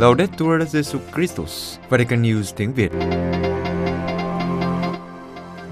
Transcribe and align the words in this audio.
Laudetur 0.00 0.62
Jesus 0.62 1.00
Christus, 1.14 1.78
Vatican 1.88 2.22
News 2.22 2.52
tiếng 2.56 2.72
Việt. 2.72 2.92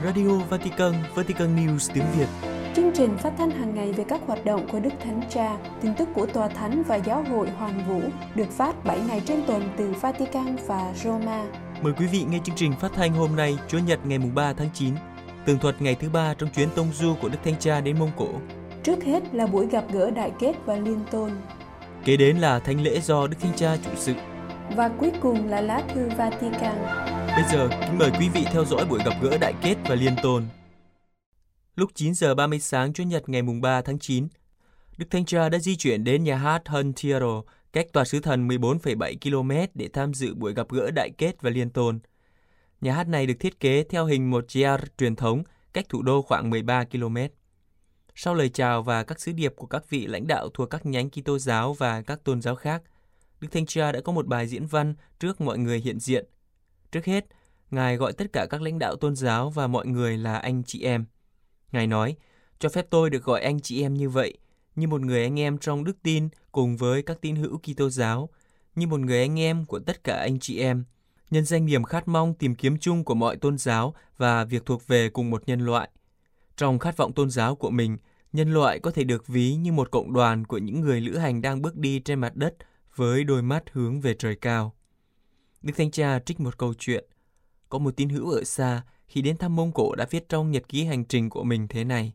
Radio 0.04 0.38
Vatican, 0.50 0.92
Vatican 1.14 1.56
News 1.56 1.90
tiếng 1.94 2.04
Việt. 2.18 2.26
Chương 2.76 2.92
trình 2.94 3.18
phát 3.18 3.32
thanh 3.38 3.50
hàng 3.50 3.74
ngày 3.74 3.92
về 3.92 4.04
các 4.08 4.20
hoạt 4.26 4.44
động 4.44 4.68
của 4.72 4.80
Đức 4.80 4.90
Thánh 5.04 5.20
Cha, 5.30 5.56
tin 5.82 5.94
tức 5.94 6.08
của 6.14 6.26
Tòa 6.26 6.48
Thánh 6.48 6.82
và 6.82 6.96
Giáo 6.96 7.24
hội 7.30 7.50
Hoàn 7.50 7.88
Vũ 7.88 8.00
được 8.34 8.50
phát 8.50 8.84
7 8.84 9.00
ngày 9.08 9.22
trên 9.26 9.42
tuần 9.46 9.62
từ 9.76 9.94
Vatican 10.00 10.56
và 10.66 10.92
Roma. 11.04 11.44
Mời 11.82 11.92
quý 11.98 12.06
vị 12.06 12.24
nghe 12.30 12.38
chương 12.44 12.56
trình 12.56 12.72
phát 12.80 12.92
thanh 12.94 13.12
hôm 13.12 13.36
nay, 13.36 13.58
Chúa 13.68 13.78
Nhật 13.78 14.06
ngày 14.06 14.18
3 14.18 14.52
tháng 14.52 14.70
9, 14.74 14.94
tường 15.46 15.58
thuật 15.58 15.82
ngày 15.82 15.94
thứ 15.94 16.08
ba 16.08 16.34
trong 16.34 16.50
chuyến 16.50 16.68
tông 16.76 16.88
du 16.92 17.14
của 17.22 17.28
Đức 17.28 17.38
Thánh 17.44 17.56
Cha 17.58 17.80
đến 17.80 17.98
Mông 17.98 18.10
Cổ. 18.16 18.28
Trước 18.82 19.04
hết 19.04 19.34
là 19.34 19.46
buổi 19.46 19.66
gặp 19.66 19.84
gỡ 19.92 20.10
đại 20.10 20.32
kết 20.38 20.54
và 20.66 20.76
liên 20.76 21.00
tôn. 21.10 21.30
Kế 22.04 22.16
đến 22.16 22.36
là 22.36 22.58
thánh 22.58 22.82
lễ 22.82 23.00
do 23.00 23.26
Đức 23.26 23.36
Thánh 23.40 23.56
Cha 23.56 23.76
chủ 23.84 23.90
sự. 23.96 24.14
Và 24.76 24.88
cuối 24.88 25.12
cùng 25.20 25.48
là 25.48 25.60
lá 25.60 25.82
thư 25.94 26.08
Vatican. 26.08 26.82
Bây 27.26 27.44
giờ, 27.52 27.68
kính 27.80 27.98
mời 27.98 28.10
quý 28.18 28.28
vị 28.28 28.44
theo 28.52 28.64
dõi 28.64 28.86
buổi 28.86 29.00
gặp 29.04 29.14
gỡ 29.22 29.38
đại 29.40 29.54
kết 29.62 29.76
và 29.88 29.94
liên 29.94 30.16
tôn. 30.22 30.44
Lúc 31.76 31.90
9 31.94 32.14
giờ 32.14 32.34
30 32.34 32.60
sáng 32.60 32.92
Chủ 32.92 33.02
nhật 33.02 33.28
ngày 33.28 33.42
mùng 33.42 33.60
3 33.60 33.82
tháng 33.82 33.98
9, 33.98 34.28
Đức 34.96 35.06
Thánh 35.10 35.24
Cha 35.24 35.48
đã 35.48 35.58
di 35.58 35.76
chuyển 35.76 36.04
đến 36.04 36.24
nhà 36.24 36.36
hát 36.36 36.68
Huntiero, 36.68 37.42
cách 37.72 37.86
tòa 37.92 38.04
sứ 38.04 38.20
thần 38.20 38.48
14,7 38.48 39.14
km 39.22 39.72
để 39.74 39.88
tham 39.92 40.14
dự 40.14 40.34
buổi 40.34 40.54
gặp 40.54 40.68
gỡ 40.70 40.90
đại 40.90 41.10
kết 41.18 41.42
và 41.42 41.50
liên 41.50 41.70
tôn. 41.70 41.98
Nhà 42.80 42.94
hát 42.94 43.08
này 43.08 43.26
được 43.26 43.34
thiết 43.40 43.60
kế 43.60 43.84
theo 43.84 44.06
hình 44.06 44.30
một 44.30 44.44
GR 44.54 44.84
truyền 44.98 45.16
thống, 45.16 45.42
cách 45.72 45.88
thủ 45.88 46.02
đô 46.02 46.22
khoảng 46.22 46.50
13 46.50 46.84
km. 46.84 47.16
Sau 48.20 48.34
lời 48.34 48.48
chào 48.48 48.82
và 48.82 49.02
các 49.02 49.20
sứ 49.20 49.32
điệp 49.32 49.52
của 49.56 49.66
các 49.66 49.90
vị 49.90 50.06
lãnh 50.06 50.26
đạo 50.26 50.48
thuộc 50.54 50.70
các 50.70 50.86
nhánh 50.86 51.10
Kitô 51.10 51.38
giáo 51.38 51.72
và 51.72 52.02
các 52.02 52.24
tôn 52.24 52.42
giáo 52.42 52.54
khác, 52.54 52.82
Đức 53.40 53.48
Thánh 53.52 53.66
Cha 53.66 53.92
đã 53.92 54.00
có 54.00 54.12
một 54.12 54.26
bài 54.26 54.46
diễn 54.46 54.66
văn 54.66 54.94
trước 55.20 55.40
mọi 55.40 55.58
người 55.58 55.80
hiện 55.80 56.00
diện. 56.00 56.24
Trước 56.92 57.04
hết, 57.04 57.26
Ngài 57.70 57.96
gọi 57.96 58.12
tất 58.12 58.32
cả 58.32 58.46
các 58.50 58.62
lãnh 58.62 58.78
đạo 58.78 58.96
tôn 58.96 59.16
giáo 59.16 59.50
và 59.50 59.66
mọi 59.66 59.86
người 59.86 60.18
là 60.18 60.38
anh 60.38 60.62
chị 60.66 60.82
em. 60.82 61.04
Ngài 61.72 61.86
nói, 61.86 62.16
cho 62.58 62.68
phép 62.68 62.86
tôi 62.90 63.10
được 63.10 63.24
gọi 63.24 63.42
anh 63.42 63.60
chị 63.60 63.82
em 63.82 63.94
như 63.94 64.08
vậy, 64.08 64.38
như 64.76 64.88
một 64.88 65.00
người 65.00 65.22
anh 65.22 65.40
em 65.40 65.58
trong 65.58 65.84
đức 65.84 65.96
tin 66.02 66.28
cùng 66.52 66.76
với 66.76 67.02
các 67.02 67.20
tín 67.20 67.36
hữu 67.36 67.58
Kitô 67.58 67.90
giáo, 67.90 68.28
như 68.74 68.86
một 68.86 69.00
người 69.00 69.20
anh 69.20 69.40
em 69.40 69.64
của 69.64 69.78
tất 69.78 70.04
cả 70.04 70.16
anh 70.16 70.38
chị 70.40 70.58
em, 70.58 70.84
nhân 71.30 71.44
danh 71.44 71.66
niềm 71.66 71.84
khát 71.84 72.08
mong 72.08 72.34
tìm 72.34 72.54
kiếm 72.54 72.78
chung 72.78 73.04
của 73.04 73.14
mọi 73.14 73.36
tôn 73.36 73.58
giáo 73.58 73.94
và 74.16 74.44
việc 74.44 74.66
thuộc 74.66 74.86
về 74.86 75.10
cùng 75.10 75.30
một 75.30 75.42
nhân 75.46 75.60
loại. 75.60 75.90
Trong 76.56 76.78
khát 76.78 76.96
vọng 76.96 77.12
tôn 77.12 77.30
giáo 77.30 77.56
của 77.56 77.70
mình, 77.70 77.96
nhân 78.32 78.52
loại 78.52 78.78
có 78.78 78.90
thể 78.90 79.04
được 79.04 79.26
ví 79.26 79.54
như 79.54 79.72
một 79.72 79.90
cộng 79.90 80.12
đoàn 80.12 80.44
của 80.44 80.58
những 80.58 80.80
người 80.80 81.00
lữ 81.00 81.18
hành 81.18 81.42
đang 81.42 81.62
bước 81.62 81.76
đi 81.76 82.00
trên 82.00 82.18
mặt 82.18 82.36
đất 82.36 82.54
với 82.94 83.24
đôi 83.24 83.42
mắt 83.42 83.64
hướng 83.72 84.00
về 84.00 84.14
trời 84.14 84.36
cao. 84.36 84.74
Đức 85.62 85.72
Thánh 85.76 85.90
Cha 85.90 86.18
trích 86.18 86.40
một 86.40 86.58
câu 86.58 86.74
chuyện. 86.78 87.04
Có 87.68 87.78
một 87.78 87.96
tín 87.96 88.08
hữu 88.08 88.30
ở 88.30 88.44
xa 88.44 88.82
khi 89.06 89.22
đến 89.22 89.36
thăm 89.36 89.56
Mông 89.56 89.72
Cổ 89.72 89.94
đã 89.94 90.06
viết 90.10 90.28
trong 90.28 90.50
nhật 90.50 90.68
ký 90.68 90.84
hành 90.84 91.04
trình 91.04 91.30
của 91.30 91.44
mình 91.44 91.68
thế 91.68 91.84
này. 91.84 92.12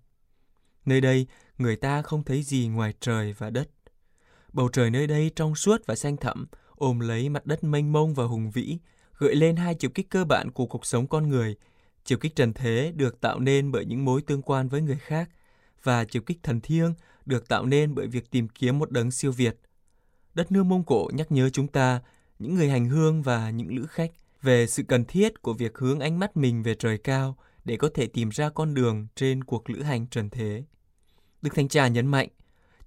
Nơi 0.86 1.02
đây, 1.02 1.28
người 1.58 1.75
ta 1.75 2.02
không 2.02 2.23
thấy 2.23 2.44
gì 2.44 2.67
ngoài 2.67 2.94
trời 3.00 3.33
và 3.33 3.50
đất. 3.50 3.70
Bầu 4.53 4.70
trời 4.73 4.89
nơi 4.89 5.08
đây 5.08 5.31
trong 5.36 5.55
suốt 5.55 5.81
và 5.86 5.95
xanh 5.95 6.17
thẳm, 6.17 6.45
ôm 6.70 7.00
lấy 7.00 7.30
mặt 7.30 7.45
đất 7.45 7.64
mênh 7.64 7.92
mông 7.92 8.14
và 8.14 8.23
hùng 8.25 8.52
vĩ, 8.52 8.77
gợi 9.17 9.36
lên 9.36 9.55
hai 9.55 9.75
chiều 9.75 9.92
kích 9.94 10.09
cơ 10.09 10.25
bản 10.25 10.52
của 10.52 10.66
cuộc 10.66 10.86
sống 10.86 11.08
con 11.08 11.30
người. 11.30 11.55
Chiều 12.05 12.17
kích 12.17 12.36
trần 12.36 12.53
thế 12.53 12.94
được 12.95 13.22
tạo 13.22 13.39
nên 13.39 13.72
bởi 13.72 13.86
những 13.86 14.05
mối 14.05 14.22
tương 14.22 14.42
quan 14.42 14.67
với 14.67 14.81
người 14.81 14.98
khác, 14.98 15.30
và 15.84 16.06
chiều 16.06 16.22
kích 16.22 16.39
thần 16.44 16.62
thiêng 16.62 16.94
được 17.26 17.48
tạo 17.48 17.66
nên 17.66 17.95
bởi 17.95 18.08
việc 18.08 18.31
tìm 18.31 18.48
kiếm 18.48 18.80
một 18.80 18.92
đấng 18.92 19.12
siêu 19.12 19.31
việt. 19.31 19.59
Đất 20.34 20.52
nước 20.52 20.64
Mông 20.64 20.84
Cổ 20.84 21.09
nhắc 21.14 21.31
nhớ 21.31 21.50
chúng 21.50 21.67
ta, 21.67 22.02
những 22.39 22.56
người 22.56 22.70
hành 22.70 22.86
hương 22.86 23.22
và 23.22 23.50
những 23.50 23.76
lữ 23.76 23.86
khách, 23.88 24.11
về 24.42 24.67
sự 24.67 24.83
cần 24.83 25.05
thiết 25.05 25.42
của 25.42 25.54
việc 25.54 25.77
hướng 25.77 25.99
ánh 25.99 26.20
mắt 26.20 26.38
mình 26.38 26.64
về 26.64 26.76
trời 26.76 26.98
cao 26.98 27.38
để 27.66 27.77
có 27.77 27.89
thể 27.94 28.08
tìm 28.08 28.30
ra 28.30 28.49
con 28.49 28.73
đường 28.73 29.08
trên 29.16 29.44
cuộc 29.44 29.70
lữ 29.70 29.82
hành 29.82 30.08
trần 30.08 30.30
thế. 30.30 30.64
Đức 31.42 31.55
Thánh 31.55 31.67
Cha 31.67 31.88
nhấn 31.88 32.08
mạnh, 32.08 32.27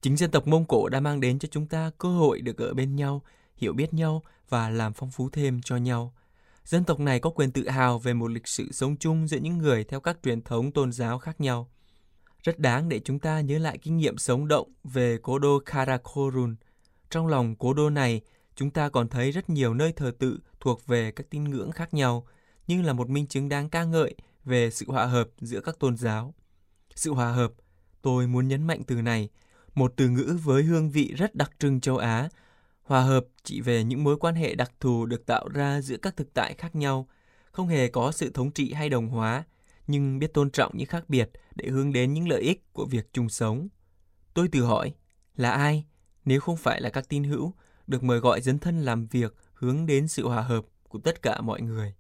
chính 0.01 0.17
dân 0.17 0.31
tộc 0.31 0.47
Mông 0.47 0.65
Cổ 0.65 0.89
đã 0.89 1.01
mang 1.01 1.21
đến 1.21 1.39
cho 1.39 1.49
chúng 1.51 1.67
ta 1.67 1.91
cơ 1.99 2.09
hội 2.09 2.41
được 2.41 2.59
ở 2.59 2.75
bên 2.75 2.97
nhau, 2.97 3.23
hiểu 3.57 3.73
biết 3.73 3.95
nhau 3.95 4.23
và 4.49 4.71
làm 4.71 4.93
phong 4.93 5.11
phú 5.11 5.29
thêm 5.31 5.61
cho 5.65 5.77
nhau. 5.77 6.15
Dân 6.65 6.85
tộc 6.85 7.01
này 7.01 7.21
có 7.21 7.31
quyền 7.31 7.51
tự 7.51 7.69
hào 7.69 7.99
về 7.99 8.15
một 8.15 8.31
lịch 8.31 8.49
sử 8.49 8.73
sống 8.73 8.97
chung 8.97 9.29
giữa 9.29 9.39
những 9.39 9.59
người 9.59 9.85
theo 9.85 10.01
các 10.01 10.19
truyền 10.23 10.43
thống 10.43 10.73
tôn 10.73 10.93
giáo 10.93 11.19
khác 11.19 11.41
nhau. 11.41 11.71
Rất 12.47 12.59
đáng 12.59 12.89
để 12.89 13.01
chúng 13.01 13.19
ta 13.19 13.41
nhớ 13.41 13.59
lại 13.59 13.79
kinh 13.79 13.97
nghiệm 13.97 14.19
sống 14.19 14.49
động 14.49 14.73
về 14.85 15.19
cố 15.23 15.39
đô 15.39 15.59
Karakorum. 15.67 16.57
Trong 17.11 17.27
lòng 17.27 17.57
cố 17.57 17.75
đô 17.75 17.91
này, 17.91 18.21
chúng 18.55 18.71
ta 18.71 18.89
còn 18.89 19.09
thấy 19.09 19.31
rất 19.31 19.51
nhiều 19.51 19.75
nơi 19.75 19.93
thờ 19.93 20.13
tự 20.19 20.39
thuộc 20.61 20.87
về 20.87 21.11
các 21.11 21.27
tín 21.31 21.45
ngưỡng 21.45 21.73
khác 21.73 21.95
nhau, 21.95 22.27
như 22.67 22.83
là 22.83 22.93
một 22.93 23.09
minh 23.09 23.27
chứng 23.27 23.49
đáng 23.49 23.69
ca 23.69 23.85
ngợi 23.85 24.15
về 24.45 24.71
sự 24.71 24.87
hòa 24.89 25.07
hợp 25.07 25.29
giữa 25.41 25.61
các 25.61 25.79
tôn 25.79 25.97
giáo. 25.97 26.35
Sự 26.95 27.13
hòa 27.13 27.33
hợp, 27.33 27.53
tôi 28.03 28.27
muốn 28.27 28.49
nhấn 28.49 28.67
mạnh 28.67 28.83
từ 28.87 29.03
này, 29.03 29.29
một 29.75 29.93
từ 29.97 30.09
ngữ 30.09 30.39
với 30.45 30.63
hương 30.63 30.91
vị 30.91 31.15
rất 31.17 31.35
đặc 31.35 31.51
trưng 31.59 31.81
châu 31.81 31.97
Á. 31.97 32.29
Hòa 32.83 33.01
hợp 33.01 33.25
chỉ 33.43 33.61
về 33.61 33.85
những 33.85 34.05
mối 34.05 34.17
quan 34.19 34.35
hệ 34.35 34.55
đặc 34.55 34.73
thù 34.81 35.07
được 35.07 35.27
tạo 35.27 35.49
ra 35.49 35.81
giữa 35.81 35.97
các 35.97 36.17
thực 36.17 36.35
tại 36.35 36.55
khác 36.59 36.77
nhau, 36.77 37.09
không 37.53 37.69
hề 37.69 37.89
có 37.89 38.13
sự 38.13 38.31
thống 38.31 38.51
trị 38.51 38.73
hay 38.73 38.89
đồng 38.89 39.09
hóa, 39.09 39.45
nhưng 39.87 40.19
biết 40.19 40.35
tôn 40.35 40.51
trọng 40.51 40.77
những 40.77 40.89
khác 40.89 41.05
biệt 41.09 41.31
để 41.57 41.69
hướng 41.69 41.93
đến 41.93 42.15
những 42.15 42.29
lợi 42.29 42.41
ích 42.41 42.73
của 42.73 42.85
việc 42.85 43.13
chung 43.13 43.29
sống. 43.29 43.69
Tôi 44.35 44.49
tự 44.49 44.63
hỏi, 44.63 44.95
là 45.37 45.51
ai, 45.51 45.85
nếu 46.25 46.41
không 46.41 46.57
phải 46.57 46.81
là 46.81 46.91
các 46.91 47.09
tín 47.09 47.25
hữu, 47.25 47.53
được 47.87 48.03
mời 48.03 48.19
gọi 48.19 48.41
dấn 48.41 48.59
thân 48.59 48.83
làm 48.83 49.07
việc 49.07 49.35
hướng 49.55 49.87
đến 49.87 50.09
sự 50.09 50.29
hòa 50.29 50.43
hợp 50.43 50.65
của 50.89 50.99
tất 50.99 51.23
cả 51.23 51.41
mọi 51.41 51.61
người. 51.61 51.95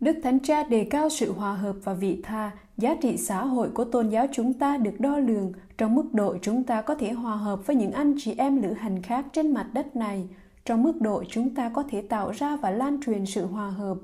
Đức 0.00 0.16
Thánh 0.22 0.40
Cha 0.40 0.64
đề 0.64 0.86
cao 0.90 1.08
sự 1.08 1.32
hòa 1.32 1.54
hợp 1.54 1.76
và 1.84 1.94
vị 1.94 2.20
tha, 2.22 2.50
giá 2.76 2.94
trị 3.02 3.16
xã 3.16 3.44
hội 3.44 3.70
của 3.70 3.84
tôn 3.84 4.08
giáo 4.08 4.26
chúng 4.32 4.58
ta 4.58 4.76
được 4.76 5.00
đo 5.00 5.18
lường 5.18 5.52
trong 5.78 5.94
mức 5.94 6.04
độ 6.12 6.36
chúng 6.42 6.64
ta 6.64 6.82
có 6.82 6.94
thể 6.94 7.12
hòa 7.12 7.36
hợp 7.36 7.66
với 7.66 7.76
những 7.76 7.92
anh 7.92 8.14
chị 8.18 8.34
em 8.38 8.62
lữ 8.62 8.72
hành 8.72 9.02
khác 9.02 9.26
trên 9.32 9.54
mặt 9.54 9.70
đất 9.72 9.96
này, 9.96 10.28
trong 10.64 10.82
mức 10.82 11.00
độ 11.00 11.24
chúng 11.28 11.54
ta 11.54 11.68
có 11.74 11.82
thể 11.90 12.02
tạo 12.02 12.30
ra 12.30 12.56
và 12.56 12.70
lan 12.70 13.00
truyền 13.06 13.26
sự 13.26 13.46
hòa 13.46 13.70
hợp. 13.70 13.98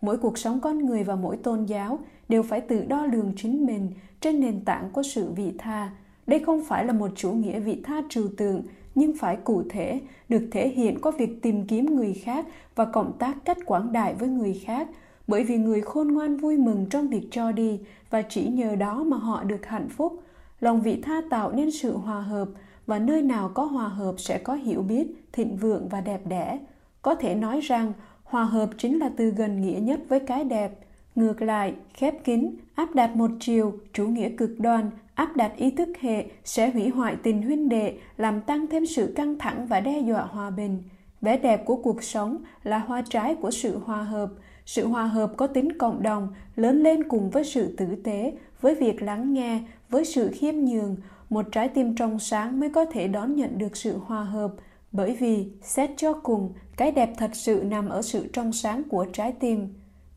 Mỗi 0.00 0.18
cuộc 0.18 0.38
sống 0.38 0.60
con 0.60 0.86
người 0.86 1.04
và 1.04 1.16
mỗi 1.16 1.36
tôn 1.36 1.64
giáo 1.64 1.98
đều 2.28 2.42
phải 2.42 2.60
tự 2.60 2.84
đo 2.84 3.06
lường 3.06 3.32
chính 3.36 3.66
mình 3.66 3.90
trên 4.20 4.40
nền 4.40 4.64
tảng 4.64 4.90
của 4.92 5.02
sự 5.02 5.32
vị 5.32 5.52
tha. 5.58 5.90
Đây 6.26 6.40
không 6.40 6.64
phải 6.64 6.84
là 6.84 6.92
một 6.92 7.10
chủ 7.16 7.32
nghĩa 7.32 7.60
vị 7.60 7.80
tha 7.84 8.02
trừu 8.08 8.28
tượng, 8.36 8.62
nhưng 8.94 9.16
phải 9.18 9.36
cụ 9.36 9.62
thể, 9.70 10.00
được 10.28 10.48
thể 10.52 10.68
hiện 10.68 11.00
qua 11.00 11.12
việc 11.18 11.42
tìm 11.42 11.66
kiếm 11.66 11.96
người 11.96 12.14
khác 12.14 12.46
và 12.74 12.84
cộng 12.84 13.12
tác 13.18 13.44
cách 13.44 13.58
quảng 13.66 13.92
đại 13.92 14.14
với 14.14 14.28
người 14.28 14.62
khác, 14.64 14.88
bởi 15.26 15.44
vì 15.44 15.56
người 15.56 15.80
khôn 15.80 16.08
ngoan 16.08 16.36
vui 16.36 16.56
mừng 16.56 16.86
trong 16.90 17.08
việc 17.08 17.28
cho 17.30 17.52
đi 17.52 17.80
và 18.10 18.22
chỉ 18.22 18.48
nhờ 18.48 18.76
đó 18.76 19.04
mà 19.04 19.16
họ 19.16 19.44
được 19.44 19.66
hạnh 19.66 19.88
phúc. 19.88 20.22
Lòng 20.60 20.82
vị 20.82 21.00
tha 21.02 21.22
tạo 21.30 21.52
nên 21.52 21.70
sự 21.70 21.96
hòa 21.96 22.20
hợp 22.20 22.48
và 22.86 22.98
nơi 22.98 23.22
nào 23.22 23.50
có 23.54 23.64
hòa 23.64 23.88
hợp 23.88 24.14
sẽ 24.18 24.38
có 24.38 24.54
hiểu 24.54 24.82
biết, 24.82 25.06
thịnh 25.32 25.56
vượng 25.56 25.88
và 25.88 26.00
đẹp 26.00 26.26
đẽ. 26.26 26.58
Có 27.02 27.14
thể 27.14 27.34
nói 27.34 27.60
rằng 27.60 27.92
hòa 28.24 28.44
hợp 28.44 28.70
chính 28.78 28.98
là 28.98 29.10
từ 29.16 29.30
gần 29.30 29.60
nghĩa 29.60 29.78
nhất 29.80 30.00
với 30.08 30.20
cái 30.20 30.44
đẹp. 30.44 30.78
Ngược 31.14 31.42
lại, 31.42 31.74
khép 31.94 32.24
kín, 32.24 32.56
áp 32.74 32.94
đặt 32.94 33.16
một 33.16 33.30
chiều, 33.40 33.78
chủ 33.92 34.06
nghĩa 34.06 34.28
cực 34.28 34.50
đoan, 34.58 34.90
áp 35.14 35.36
đặt 35.36 35.52
ý 35.56 35.70
thức 35.70 35.88
hệ 36.00 36.24
sẽ 36.44 36.70
hủy 36.70 36.88
hoại 36.88 37.16
tình 37.22 37.42
huynh 37.42 37.68
đệ, 37.68 37.98
làm 38.16 38.40
tăng 38.40 38.66
thêm 38.66 38.86
sự 38.86 39.12
căng 39.16 39.38
thẳng 39.38 39.66
và 39.66 39.80
đe 39.80 40.00
dọa 40.00 40.22
hòa 40.22 40.50
bình. 40.50 40.82
Vẻ 41.20 41.36
đẹp 41.36 41.64
của 41.66 41.76
cuộc 41.76 42.02
sống 42.02 42.36
là 42.62 42.78
hoa 42.78 43.02
trái 43.08 43.34
của 43.34 43.50
sự 43.50 43.78
hòa 43.78 44.02
hợp. 44.02 44.30
Sự 44.66 44.86
hòa 44.86 45.06
hợp 45.06 45.32
có 45.36 45.46
tính 45.46 45.78
cộng 45.78 46.02
đồng, 46.02 46.28
lớn 46.56 46.82
lên 46.82 47.08
cùng 47.08 47.30
với 47.30 47.44
sự 47.44 47.76
tử 47.76 47.86
tế, 48.04 48.32
với 48.60 48.74
việc 48.74 49.02
lắng 49.02 49.34
nghe, 49.34 49.60
với 49.90 50.04
sự 50.04 50.30
khiêm 50.34 50.54
nhường. 50.54 50.96
Một 51.30 51.46
trái 51.52 51.68
tim 51.68 51.94
trong 51.94 52.18
sáng 52.18 52.60
mới 52.60 52.70
có 52.70 52.84
thể 52.84 53.08
đón 53.08 53.34
nhận 53.34 53.58
được 53.58 53.76
sự 53.76 53.98
hòa 53.98 54.24
hợp. 54.24 54.52
Bởi 54.92 55.16
vì, 55.20 55.46
xét 55.62 55.90
cho 55.96 56.12
cùng, 56.12 56.52
cái 56.76 56.92
đẹp 56.92 57.10
thật 57.16 57.30
sự 57.32 57.62
nằm 57.66 57.88
ở 57.88 58.02
sự 58.02 58.26
trong 58.32 58.52
sáng 58.52 58.82
của 58.90 59.06
trái 59.12 59.32
tim. 59.32 59.68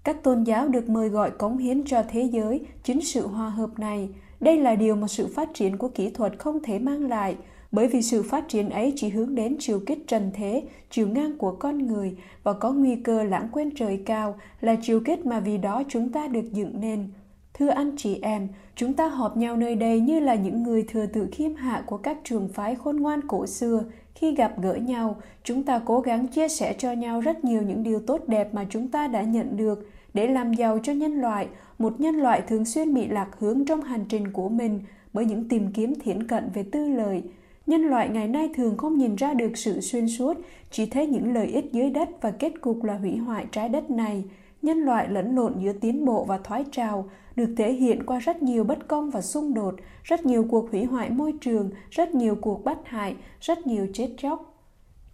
Các 0.07 0.23
tôn 0.23 0.43
giáo 0.43 0.67
được 0.67 0.89
mời 0.89 1.09
gọi 1.09 1.31
cống 1.31 1.57
hiến 1.57 1.83
cho 1.85 2.03
thế 2.09 2.21
giới 2.21 2.61
chính 2.83 3.01
sự 3.01 3.27
hòa 3.27 3.49
hợp 3.49 3.79
này. 3.79 4.09
Đây 4.39 4.57
là 4.57 4.75
điều 4.75 4.95
mà 4.95 5.07
sự 5.07 5.27
phát 5.35 5.49
triển 5.53 5.77
của 5.77 5.87
kỹ 5.87 6.09
thuật 6.09 6.39
không 6.39 6.63
thể 6.63 6.79
mang 6.79 7.09
lại, 7.09 7.35
bởi 7.71 7.87
vì 7.87 8.01
sự 8.01 8.23
phát 8.23 8.47
triển 8.47 8.69
ấy 8.69 8.93
chỉ 8.95 9.09
hướng 9.09 9.35
đến 9.35 9.55
chiều 9.59 9.79
kích 9.85 10.07
trần 10.07 10.31
thế, 10.33 10.63
chiều 10.89 11.07
ngang 11.07 11.37
của 11.37 11.51
con 11.51 11.87
người 11.87 12.17
và 12.43 12.53
có 12.53 12.71
nguy 12.71 12.95
cơ 12.95 13.23
lãng 13.23 13.49
quên 13.51 13.75
trời 13.75 13.99
cao 14.05 14.35
là 14.61 14.75
chiều 14.81 14.99
kích 15.05 15.25
mà 15.25 15.39
vì 15.39 15.57
đó 15.57 15.83
chúng 15.87 16.11
ta 16.11 16.27
được 16.27 16.53
dựng 16.53 16.81
nên. 16.81 17.07
Thưa 17.53 17.69
anh 17.69 17.91
chị 17.97 18.19
em, 18.21 18.47
chúng 18.75 18.93
ta 18.93 19.07
họp 19.07 19.37
nhau 19.37 19.57
nơi 19.57 19.75
đây 19.75 19.99
như 19.99 20.19
là 20.19 20.35
những 20.35 20.63
người 20.63 20.83
thừa 20.83 21.05
tự 21.05 21.27
khiêm 21.31 21.55
hạ 21.55 21.83
của 21.85 21.97
các 21.97 22.17
trường 22.23 22.47
phái 22.47 22.75
khôn 22.75 22.97
ngoan 22.97 23.27
cổ 23.27 23.45
xưa. 23.47 23.83
Khi 24.15 24.35
gặp 24.35 24.61
gỡ 24.61 24.75
nhau, 24.75 25.15
chúng 25.43 25.63
ta 25.63 25.81
cố 25.85 25.99
gắng 25.99 26.27
chia 26.27 26.47
sẻ 26.47 26.75
cho 26.77 26.91
nhau 26.91 27.21
rất 27.21 27.45
nhiều 27.45 27.61
những 27.61 27.83
điều 27.83 27.99
tốt 27.99 28.21
đẹp 28.27 28.53
mà 28.53 28.65
chúng 28.69 28.87
ta 28.87 29.07
đã 29.07 29.21
nhận 29.21 29.57
được 29.57 29.89
để 30.17 30.27
làm 30.27 30.53
giàu 30.53 30.79
cho 30.83 30.93
nhân 30.93 31.21
loại, 31.21 31.47
một 31.79 31.99
nhân 31.99 32.15
loại 32.15 32.41
thường 32.41 32.65
xuyên 32.65 32.93
bị 32.93 33.07
lạc 33.07 33.29
hướng 33.39 33.65
trong 33.65 33.81
hành 33.81 34.05
trình 34.09 34.31
của 34.31 34.49
mình 34.49 34.79
bởi 35.13 35.25
những 35.25 35.49
tìm 35.49 35.71
kiếm 35.71 35.95
thiển 35.95 36.27
cận 36.27 36.49
về 36.53 36.63
tư 36.71 36.89
lợi. 36.89 37.23
Nhân 37.65 37.81
loại 37.81 38.09
ngày 38.09 38.27
nay 38.27 38.49
thường 38.55 38.77
không 38.77 38.97
nhìn 38.97 39.15
ra 39.15 39.33
được 39.33 39.57
sự 39.57 39.81
xuyên 39.81 40.07
suốt, 40.07 40.37
chỉ 40.71 40.85
thấy 40.85 41.07
những 41.07 41.33
lợi 41.33 41.47
ích 41.47 41.65
dưới 41.71 41.89
đất 41.89 42.09
và 42.21 42.31
kết 42.31 42.61
cục 42.61 42.83
là 42.83 42.97
hủy 42.97 43.17
hoại 43.17 43.45
trái 43.51 43.69
đất 43.69 43.89
này. 43.89 44.23
Nhân 44.61 44.77
loại 44.77 45.07
lẫn 45.09 45.35
lộn 45.35 45.53
giữa 45.59 45.73
tiến 45.73 46.05
bộ 46.05 46.23
và 46.23 46.37
thoái 46.37 46.65
trào, 46.71 47.09
được 47.35 47.53
thể 47.57 47.73
hiện 47.73 48.05
qua 48.05 48.19
rất 48.19 48.43
nhiều 48.43 48.63
bất 48.63 48.87
công 48.87 49.09
và 49.09 49.21
xung 49.21 49.53
đột, 49.53 49.75
rất 50.03 50.25
nhiều 50.25 50.45
cuộc 50.49 50.71
hủy 50.71 50.83
hoại 50.83 51.09
môi 51.09 51.33
trường, 51.41 51.69
rất 51.91 52.15
nhiều 52.15 52.35
cuộc 52.41 52.63
bắt 52.63 52.77
hại, 52.85 53.15
rất 53.41 53.67
nhiều 53.67 53.87
chết 53.93 54.09
chóc. 54.17 54.53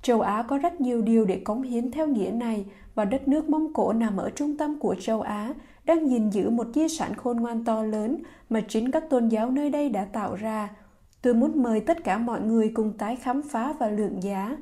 Châu 0.02 0.22
Á 0.22 0.44
có 0.48 0.58
rất 0.58 0.82
nhiều 0.82 1.02
điều 1.02 1.26
để 1.26 1.42
cống 1.44 1.62
hiến 1.62 1.92
theo 1.92 2.08
nghĩa 2.08 2.32
này 2.32 2.66
và 2.95 3.06
đất 3.06 3.28
nước 3.28 3.50
Mông 3.50 3.74
Cổ 3.74 3.94
nằm 3.94 4.18
ở 4.18 4.30
trung 4.30 4.57
tâm 4.57 4.80
của 4.80 4.95
châu 5.00 5.22
Á, 5.22 5.54
đang 5.86 6.10
gìn 6.10 6.30
giữ 6.30 6.50
một 6.50 6.68
di 6.75 6.88
sản 6.88 7.13
khôn 7.16 7.38
ngoan 7.38 7.66
to 7.66 7.84
lớn 7.84 8.18
mà 8.50 8.62
chính 8.68 8.92
các 8.92 9.10
tôn 9.10 9.28
giáo 9.28 9.51
nơi 9.51 9.69
đây 9.69 9.90
đã 9.90 10.06
tạo 10.06 10.36
ra. 10.36 10.69
Tôi 11.22 11.34
muốn 11.34 11.63
mời 11.63 11.80
tất 11.80 12.04
cả 12.04 12.18
mọi 12.18 12.42
người 12.42 12.72
cùng 12.74 12.94
tái 12.98 13.16
khám 13.16 13.42
phá 13.42 13.74
và 13.80 13.90
lượng 13.90 14.24
giá. 14.24 14.57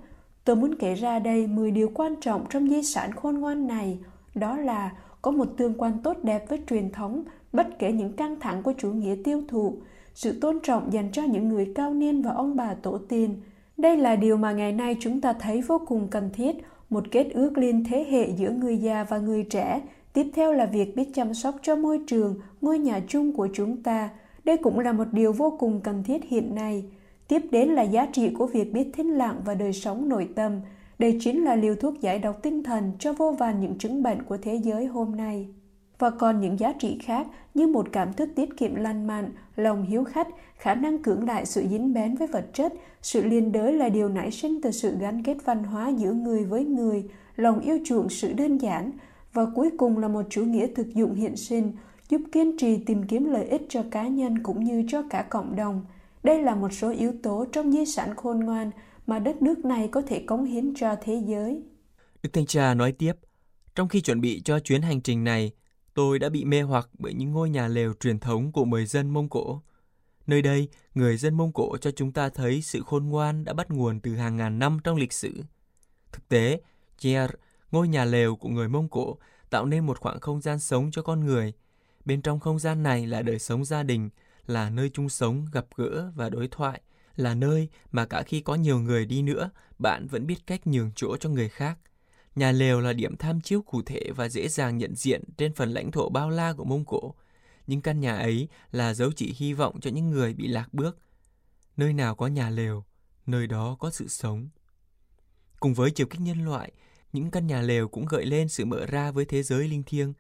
Tôi 0.45 0.55
muốn 0.55 0.75
kể 0.75 0.93
ra 0.93 1.19
đây 1.19 1.47
10 1.47 1.71
điều 1.71 1.91
quan 1.93 2.15
trọng 2.21 2.45
trong 2.49 2.69
di 2.69 2.83
sản 2.83 3.11
khôn 3.11 3.35
ngoan 3.35 3.67
này. 3.67 3.99
Đó 4.35 4.57
là 4.57 4.91
có 5.21 5.31
một 5.31 5.47
tương 5.57 5.73
quan 5.77 5.93
tốt 6.03 6.17
đẹp 6.23 6.49
với 6.49 6.59
truyền 6.69 6.91
thống, 6.91 7.23
bất 7.53 7.79
kể 7.79 7.91
những 7.91 8.13
căng 8.13 8.39
thẳng 8.39 8.63
của 8.63 8.73
chủ 8.77 8.91
nghĩa 8.91 9.15
tiêu 9.23 9.43
thụ, 9.47 9.77
sự 10.13 10.39
tôn 10.39 10.59
trọng 10.63 10.93
dành 10.93 11.11
cho 11.11 11.23
những 11.23 11.49
người 11.49 11.71
cao 11.75 11.93
niên 11.93 12.21
và 12.21 12.31
ông 12.31 12.55
bà 12.55 12.73
tổ 12.73 12.97
tiên. 12.97 13.41
Đây 13.77 13.97
là 13.97 14.15
điều 14.15 14.37
mà 14.37 14.51
ngày 14.51 14.71
nay 14.71 14.97
chúng 14.99 15.21
ta 15.21 15.33
thấy 15.33 15.61
vô 15.61 15.81
cùng 15.87 16.07
cần 16.07 16.29
thiết, 16.33 16.55
một 16.91 17.03
kết 17.11 17.27
ước 17.33 17.57
liên 17.57 17.83
thế 17.83 18.05
hệ 18.09 18.29
giữa 18.37 18.51
người 18.51 18.77
già 18.77 19.03
và 19.03 19.17
người 19.17 19.43
trẻ. 19.43 19.81
Tiếp 20.13 20.27
theo 20.33 20.53
là 20.53 20.65
việc 20.65 20.95
biết 20.95 21.09
chăm 21.13 21.33
sóc 21.33 21.55
cho 21.61 21.75
môi 21.75 21.99
trường, 22.07 22.35
ngôi 22.61 22.79
nhà 22.79 23.01
chung 23.07 23.33
của 23.33 23.47
chúng 23.53 23.83
ta. 23.83 24.09
Đây 24.43 24.57
cũng 24.57 24.79
là 24.79 24.91
một 24.91 25.07
điều 25.11 25.33
vô 25.33 25.57
cùng 25.59 25.81
cần 25.83 26.03
thiết 26.03 26.23
hiện 26.23 26.55
nay. 26.55 26.83
Tiếp 27.27 27.41
đến 27.51 27.69
là 27.69 27.81
giá 27.81 28.05
trị 28.05 28.29
của 28.29 28.47
việc 28.47 28.73
biết 28.73 28.87
thinh 28.93 29.11
lặng 29.11 29.41
và 29.45 29.55
đời 29.55 29.73
sống 29.73 30.09
nội 30.09 30.29
tâm. 30.35 30.51
Đây 30.99 31.17
chính 31.21 31.43
là 31.43 31.55
liều 31.55 31.75
thuốc 31.75 32.01
giải 32.01 32.19
độc 32.19 32.41
tinh 32.41 32.63
thần 32.63 32.91
cho 32.99 33.13
vô 33.13 33.31
vàn 33.31 33.59
những 33.59 33.77
chứng 33.77 34.03
bệnh 34.03 34.23
của 34.23 34.37
thế 34.37 34.55
giới 34.55 34.85
hôm 34.85 35.15
nay 35.15 35.47
và 36.01 36.09
còn 36.09 36.39
những 36.39 36.59
giá 36.59 36.73
trị 36.79 36.97
khác 37.01 37.27
như 37.53 37.67
một 37.67 37.87
cảm 37.91 38.13
thức 38.13 38.29
tiết 38.35 38.57
kiệm 38.57 38.75
lành 38.75 39.07
mạnh, 39.07 39.31
lòng 39.55 39.83
hiếu 39.83 40.03
khách, 40.03 40.27
khả 40.55 40.75
năng 40.75 40.99
cưỡng 40.99 41.27
lại 41.27 41.45
sự 41.45 41.67
dính 41.69 41.93
bén 41.93 42.15
với 42.15 42.27
vật 42.27 42.45
chất, 42.53 42.73
sự 43.01 43.23
liên 43.23 43.51
đới 43.51 43.73
là 43.73 43.89
điều 43.89 44.09
nảy 44.09 44.31
sinh 44.31 44.61
từ 44.61 44.71
sự 44.71 44.97
gắn 44.99 45.23
kết 45.23 45.37
văn 45.45 45.63
hóa 45.63 45.89
giữa 45.89 46.13
người 46.13 46.45
với 46.45 46.65
người, 46.65 47.03
lòng 47.35 47.59
yêu 47.59 47.79
chuộng 47.85 48.09
sự 48.09 48.33
đơn 48.33 48.57
giản 48.57 48.91
và 49.33 49.45
cuối 49.55 49.69
cùng 49.77 49.97
là 49.97 50.07
một 50.07 50.25
chủ 50.29 50.45
nghĩa 50.45 50.67
thực 50.75 50.93
dụng 50.93 51.15
hiện 51.15 51.35
sinh, 51.35 51.71
giúp 52.09 52.21
kiên 52.31 52.57
trì 52.57 52.77
tìm 52.77 53.07
kiếm 53.07 53.25
lợi 53.25 53.45
ích 53.45 53.61
cho 53.69 53.83
cá 53.91 54.07
nhân 54.07 54.43
cũng 54.43 54.63
như 54.63 54.83
cho 54.87 55.03
cả 55.09 55.25
cộng 55.29 55.55
đồng. 55.55 55.85
Đây 56.23 56.41
là 56.41 56.55
một 56.55 56.73
số 56.73 56.91
yếu 56.91 57.13
tố 57.23 57.45
trong 57.51 57.71
di 57.71 57.85
sản 57.85 58.15
khôn 58.15 58.39
ngoan 58.39 58.71
mà 59.07 59.19
đất 59.19 59.41
nước 59.41 59.65
này 59.65 59.87
có 59.87 60.01
thể 60.01 60.19
cống 60.19 60.45
hiến 60.45 60.73
cho 60.75 60.95
thế 61.03 61.21
giới. 61.27 61.61
Đức 62.23 62.29
Thanh 62.33 62.45
Trà 62.45 62.73
nói 62.73 62.91
tiếp, 62.91 63.13
trong 63.75 63.87
khi 63.87 64.01
chuẩn 64.01 64.21
bị 64.21 64.41
cho 64.45 64.59
chuyến 64.59 64.81
hành 64.81 65.01
trình 65.01 65.23
này, 65.23 65.51
tôi 65.93 66.19
đã 66.19 66.29
bị 66.29 66.45
mê 66.45 66.61
hoặc 66.61 66.89
bởi 66.99 67.13
những 67.13 67.31
ngôi 67.31 67.49
nhà 67.49 67.67
lều 67.67 67.93
truyền 67.99 68.19
thống 68.19 68.51
của 68.51 68.65
người 68.65 68.85
dân 68.85 69.09
Mông 69.09 69.29
Cổ. 69.29 69.61
Nơi 70.27 70.41
đây, 70.41 70.67
người 70.95 71.17
dân 71.17 71.37
Mông 71.37 71.51
Cổ 71.51 71.77
cho 71.81 71.91
chúng 71.91 72.11
ta 72.11 72.29
thấy 72.29 72.61
sự 72.61 72.83
khôn 72.85 73.05
ngoan 73.05 73.43
đã 73.43 73.53
bắt 73.53 73.71
nguồn 73.71 73.99
từ 73.99 74.15
hàng 74.15 74.37
ngàn 74.37 74.59
năm 74.59 74.79
trong 74.83 74.97
lịch 74.97 75.13
sử. 75.13 75.43
Thực 76.11 76.29
tế, 76.29 76.61
Cher, 76.97 77.29
ngôi 77.71 77.87
nhà 77.87 78.05
lều 78.05 78.35
của 78.35 78.49
người 78.49 78.67
Mông 78.67 78.89
Cổ, 78.89 79.17
tạo 79.49 79.65
nên 79.65 79.85
một 79.85 79.99
khoảng 79.99 80.19
không 80.19 80.41
gian 80.41 80.59
sống 80.59 80.91
cho 80.91 81.01
con 81.01 81.25
người. 81.25 81.53
Bên 82.05 82.21
trong 82.21 82.39
không 82.39 82.59
gian 82.59 82.83
này 82.83 83.07
là 83.07 83.21
đời 83.21 83.39
sống 83.39 83.65
gia 83.65 83.83
đình, 83.83 84.09
là 84.45 84.69
nơi 84.69 84.89
chung 84.89 85.09
sống, 85.09 85.45
gặp 85.51 85.65
gỡ 85.75 86.11
và 86.15 86.29
đối 86.29 86.47
thoại, 86.47 86.81
là 87.15 87.35
nơi 87.35 87.69
mà 87.91 88.05
cả 88.05 88.23
khi 88.23 88.41
có 88.41 88.55
nhiều 88.55 88.79
người 88.79 89.05
đi 89.05 89.21
nữa, 89.21 89.49
bạn 89.79 90.07
vẫn 90.07 90.27
biết 90.27 90.47
cách 90.47 90.67
nhường 90.67 90.91
chỗ 90.95 91.17
cho 91.17 91.29
người 91.29 91.49
khác– 91.49 91.77
Nhà 92.35 92.51
lều 92.51 92.81
là 92.81 92.93
điểm 92.93 93.17
tham 93.17 93.41
chiếu 93.41 93.61
cụ 93.61 93.81
thể 93.81 94.11
và 94.15 94.29
dễ 94.29 94.47
dàng 94.47 94.77
nhận 94.77 94.95
diện 94.95 95.23
trên 95.37 95.53
phần 95.53 95.73
lãnh 95.73 95.91
thổ 95.91 96.09
bao 96.09 96.29
la 96.29 96.53
của 96.53 96.63
Mông 96.63 96.85
Cổ 96.85 97.15
những 97.67 97.81
căn 97.81 97.99
nhà 97.99 98.17
ấy 98.17 98.47
là 98.71 98.93
dấu 98.93 99.11
chỉ 99.11 99.33
hy 99.37 99.53
vọng 99.53 99.79
cho 99.81 99.91
những 99.91 100.09
người 100.09 100.33
bị 100.33 100.47
lạc 100.47 100.73
bước. 100.73 100.97
Nơi 101.77 101.93
nào 101.93 102.15
có 102.15 102.27
nhà 102.27 102.49
lều, 102.49 102.85
nơi 103.25 103.47
đó 103.47 103.75
có 103.79 103.91
sự 103.91 104.07
sống. 104.07 104.49
Cùng 105.59 105.73
với 105.73 105.91
chiều 105.91 106.07
kích 106.07 106.21
nhân 106.21 106.45
loại, 106.45 106.71
những 107.13 107.31
căn 107.31 107.47
nhà 107.47 107.61
lều 107.61 107.87
cũng 107.87 108.05
gợi 108.05 108.25
lên 108.25 108.49
sự 108.49 108.65
mở 108.65 108.85
ra 108.85 109.11
với 109.11 109.25
thế 109.25 109.43
giới 109.43 109.67
linh 109.67 109.83
thiêng. 109.83 110.13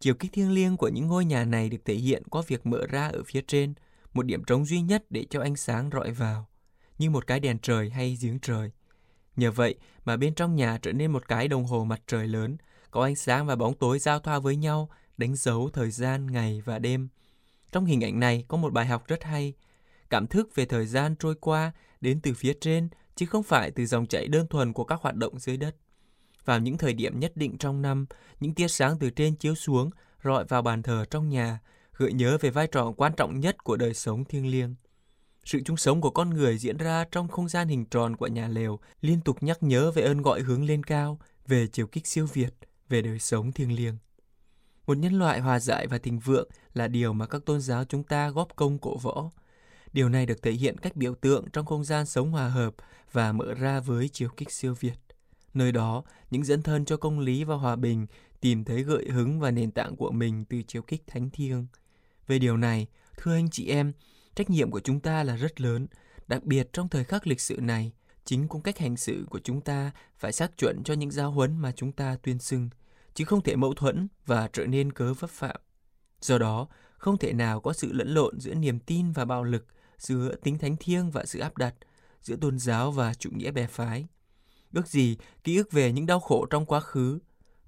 Chiều 0.00 0.14
kích 0.14 0.32
thiêng 0.32 0.52
liêng 0.52 0.76
của 0.76 0.88
những 0.88 1.06
ngôi 1.06 1.24
nhà 1.24 1.44
này 1.44 1.68
được 1.68 1.84
thể 1.84 1.94
hiện 1.94 2.22
qua 2.30 2.42
việc 2.46 2.66
mở 2.66 2.86
ra 2.86 3.08
ở 3.08 3.22
phía 3.26 3.40
trên, 3.46 3.74
một 4.12 4.26
điểm 4.26 4.44
trống 4.44 4.64
duy 4.64 4.80
nhất 4.80 5.04
để 5.10 5.26
cho 5.30 5.40
ánh 5.40 5.56
sáng 5.56 5.90
rọi 5.92 6.10
vào, 6.10 6.48
như 6.98 7.10
một 7.10 7.26
cái 7.26 7.40
đèn 7.40 7.58
trời 7.58 7.90
hay 7.90 8.18
giếng 8.20 8.38
trời. 8.38 8.70
Nhờ 9.36 9.50
vậy 9.50 9.74
mà 10.04 10.16
bên 10.16 10.34
trong 10.34 10.56
nhà 10.56 10.78
trở 10.82 10.92
nên 10.92 11.12
một 11.12 11.28
cái 11.28 11.48
đồng 11.48 11.64
hồ 11.64 11.84
mặt 11.84 12.02
trời 12.06 12.28
lớn, 12.28 12.56
có 12.90 13.02
ánh 13.02 13.16
sáng 13.16 13.46
và 13.46 13.56
bóng 13.56 13.74
tối 13.74 13.98
giao 13.98 14.20
thoa 14.20 14.38
với 14.38 14.56
nhau, 14.56 14.88
đánh 15.16 15.36
dấu 15.36 15.70
thời 15.72 15.90
gian 15.90 16.32
ngày 16.32 16.62
và 16.64 16.78
đêm. 16.78 17.08
Trong 17.72 17.84
hình 17.84 18.04
ảnh 18.04 18.20
này 18.20 18.44
có 18.48 18.56
một 18.56 18.72
bài 18.72 18.86
học 18.86 19.06
rất 19.06 19.24
hay. 19.24 19.52
Cảm 20.10 20.26
thức 20.26 20.54
về 20.54 20.66
thời 20.66 20.86
gian 20.86 21.14
trôi 21.16 21.34
qua 21.34 21.72
đến 22.00 22.20
từ 22.20 22.34
phía 22.34 22.52
trên, 22.60 22.88
chứ 23.14 23.26
không 23.26 23.42
phải 23.42 23.70
từ 23.70 23.86
dòng 23.86 24.06
chảy 24.06 24.28
đơn 24.28 24.46
thuần 24.46 24.72
của 24.72 24.84
các 24.84 25.00
hoạt 25.00 25.14
động 25.14 25.38
dưới 25.38 25.56
đất. 25.56 25.76
Vào 26.44 26.58
những 26.60 26.78
thời 26.78 26.92
điểm 26.92 27.20
nhất 27.20 27.32
định 27.34 27.58
trong 27.58 27.82
năm, 27.82 28.06
những 28.40 28.54
tia 28.54 28.68
sáng 28.68 28.98
từ 28.98 29.10
trên 29.10 29.36
chiếu 29.36 29.54
xuống, 29.54 29.90
rọi 30.24 30.44
vào 30.44 30.62
bàn 30.62 30.82
thờ 30.82 31.04
trong 31.10 31.28
nhà, 31.28 31.58
gợi 31.96 32.12
nhớ 32.12 32.38
về 32.40 32.50
vai 32.50 32.66
trò 32.66 32.92
quan 32.96 33.12
trọng 33.16 33.40
nhất 33.40 33.64
của 33.64 33.76
đời 33.76 33.94
sống 33.94 34.24
thiêng 34.24 34.46
liêng. 34.46 34.74
Sự 35.44 35.60
chung 35.64 35.76
sống 35.76 36.00
của 36.00 36.10
con 36.10 36.30
người 36.30 36.58
diễn 36.58 36.76
ra 36.76 37.04
trong 37.10 37.28
không 37.28 37.48
gian 37.48 37.68
hình 37.68 37.84
tròn 37.84 38.16
của 38.16 38.26
nhà 38.26 38.48
lều, 38.48 38.78
liên 39.00 39.20
tục 39.20 39.42
nhắc 39.42 39.62
nhớ 39.62 39.90
về 39.90 40.02
ơn 40.02 40.22
gọi 40.22 40.40
hướng 40.40 40.64
lên 40.64 40.84
cao, 40.84 41.18
về 41.46 41.66
chiều 41.66 41.86
kích 41.86 42.06
siêu 42.06 42.26
việt, 42.32 42.54
về 42.88 43.02
đời 43.02 43.18
sống 43.18 43.52
thiêng 43.52 43.76
liêng. 43.76 43.96
Một 44.86 44.98
nhân 44.98 45.18
loại 45.18 45.40
hòa 45.40 45.60
giải 45.60 45.86
và 45.86 45.98
thịnh 45.98 46.18
vượng 46.18 46.48
là 46.74 46.88
điều 46.88 47.12
mà 47.12 47.26
các 47.26 47.44
tôn 47.46 47.60
giáo 47.60 47.84
chúng 47.84 48.02
ta 48.02 48.30
góp 48.30 48.56
công 48.56 48.78
cổ 48.78 48.96
võ. 48.96 49.30
Điều 49.92 50.08
này 50.08 50.26
được 50.26 50.42
thể 50.42 50.52
hiện 50.52 50.78
cách 50.78 50.96
biểu 50.96 51.14
tượng 51.14 51.44
trong 51.52 51.66
không 51.66 51.84
gian 51.84 52.06
sống 52.06 52.30
hòa 52.30 52.48
hợp 52.48 52.74
và 53.12 53.32
mở 53.32 53.54
ra 53.54 53.80
với 53.80 54.08
chiều 54.12 54.28
kích 54.36 54.50
siêu 54.52 54.74
việt. 54.80 54.94
Nơi 55.54 55.72
đó, 55.72 56.02
những 56.30 56.44
dẫn 56.44 56.62
thân 56.62 56.84
cho 56.84 56.96
công 56.96 57.18
lý 57.18 57.44
và 57.44 57.54
hòa 57.54 57.76
bình 57.76 58.06
tìm 58.40 58.64
thấy 58.64 58.82
gợi 58.82 59.08
hứng 59.10 59.40
và 59.40 59.50
nền 59.50 59.70
tảng 59.70 59.96
của 59.96 60.10
mình 60.10 60.44
từ 60.44 60.62
chiều 60.66 60.82
kích 60.82 61.02
thánh 61.06 61.30
thiêng. 61.30 61.66
Về 62.26 62.38
điều 62.38 62.56
này, 62.56 62.86
thưa 63.16 63.34
anh 63.34 63.50
chị 63.50 63.68
em, 63.68 63.92
Trách 64.34 64.50
nhiệm 64.50 64.70
của 64.70 64.80
chúng 64.80 65.00
ta 65.00 65.22
là 65.22 65.36
rất 65.36 65.60
lớn, 65.60 65.86
đặc 66.28 66.44
biệt 66.44 66.72
trong 66.72 66.88
thời 66.88 67.04
khắc 67.04 67.26
lịch 67.26 67.40
sử 67.40 67.56
này, 67.60 67.92
chính 68.24 68.48
cung 68.48 68.62
cách 68.62 68.78
hành 68.78 68.96
xử 68.96 69.26
của 69.30 69.40
chúng 69.44 69.60
ta 69.60 69.90
phải 70.18 70.32
xác 70.32 70.58
chuẩn 70.58 70.82
cho 70.84 70.94
những 70.94 71.10
giáo 71.10 71.30
huấn 71.30 71.58
mà 71.58 71.72
chúng 71.72 71.92
ta 71.92 72.16
tuyên 72.22 72.38
xưng, 72.38 72.70
chứ 73.14 73.24
không 73.24 73.42
thể 73.42 73.56
mâu 73.56 73.74
thuẫn 73.74 74.08
và 74.26 74.48
trở 74.52 74.66
nên 74.66 74.92
cớ 74.92 75.14
vấp 75.14 75.30
phạm. 75.30 75.56
Do 76.20 76.38
đó, 76.38 76.68
không 76.96 77.18
thể 77.18 77.32
nào 77.32 77.60
có 77.60 77.72
sự 77.72 77.92
lẫn 77.92 78.08
lộn 78.08 78.40
giữa 78.40 78.54
niềm 78.54 78.78
tin 78.78 79.12
và 79.12 79.24
bạo 79.24 79.44
lực, 79.44 79.66
giữa 79.98 80.34
tính 80.42 80.58
thánh 80.58 80.76
thiêng 80.76 81.10
và 81.10 81.24
sự 81.24 81.40
áp 81.40 81.56
đặt, 81.56 81.74
giữa 82.20 82.36
tôn 82.36 82.58
giáo 82.58 82.90
và 82.90 83.14
chủ 83.14 83.30
nghĩa 83.32 83.50
bè 83.50 83.66
phái. 83.66 84.06
Ước 84.72 84.88
gì 84.88 85.16
ký 85.44 85.56
ức 85.56 85.72
về 85.72 85.92
những 85.92 86.06
đau 86.06 86.20
khổ 86.20 86.46
trong 86.46 86.66
quá 86.66 86.80
khứ, 86.80 87.18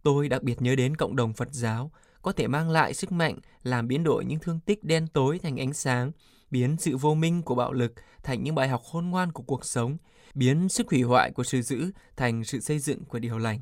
tôi 0.02 0.28
đặc 0.28 0.42
biệt 0.42 0.62
nhớ 0.62 0.76
đến 0.76 0.96
cộng 0.96 1.16
đồng 1.16 1.32
Phật 1.32 1.48
giáo 1.52 1.90
có 2.22 2.32
thể 2.32 2.48
mang 2.48 2.70
lại 2.70 2.94
sức 2.94 3.12
mạnh 3.12 3.38
làm 3.62 3.88
biến 3.88 4.04
đổi 4.04 4.24
những 4.24 4.38
thương 4.38 4.60
tích 4.60 4.84
đen 4.84 5.06
tối 5.06 5.38
thành 5.38 5.60
ánh 5.60 5.72
sáng 5.72 6.12
biến 6.50 6.76
sự 6.78 6.96
vô 6.96 7.14
minh 7.14 7.42
của 7.42 7.54
bạo 7.54 7.72
lực 7.72 7.92
thành 8.22 8.42
những 8.42 8.54
bài 8.54 8.68
học 8.68 8.82
khôn 8.92 9.06
ngoan 9.06 9.32
của 9.32 9.42
cuộc 9.42 9.64
sống, 9.64 9.96
biến 10.34 10.68
sức 10.68 10.90
hủy 10.90 11.02
hoại 11.02 11.30
của 11.30 11.44
sự 11.44 11.62
giữ 11.62 11.90
thành 12.16 12.44
sự 12.44 12.60
xây 12.60 12.78
dựng 12.78 13.04
của 13.04 13.18
điều 13.18 13.38
lành. 13.38 13.60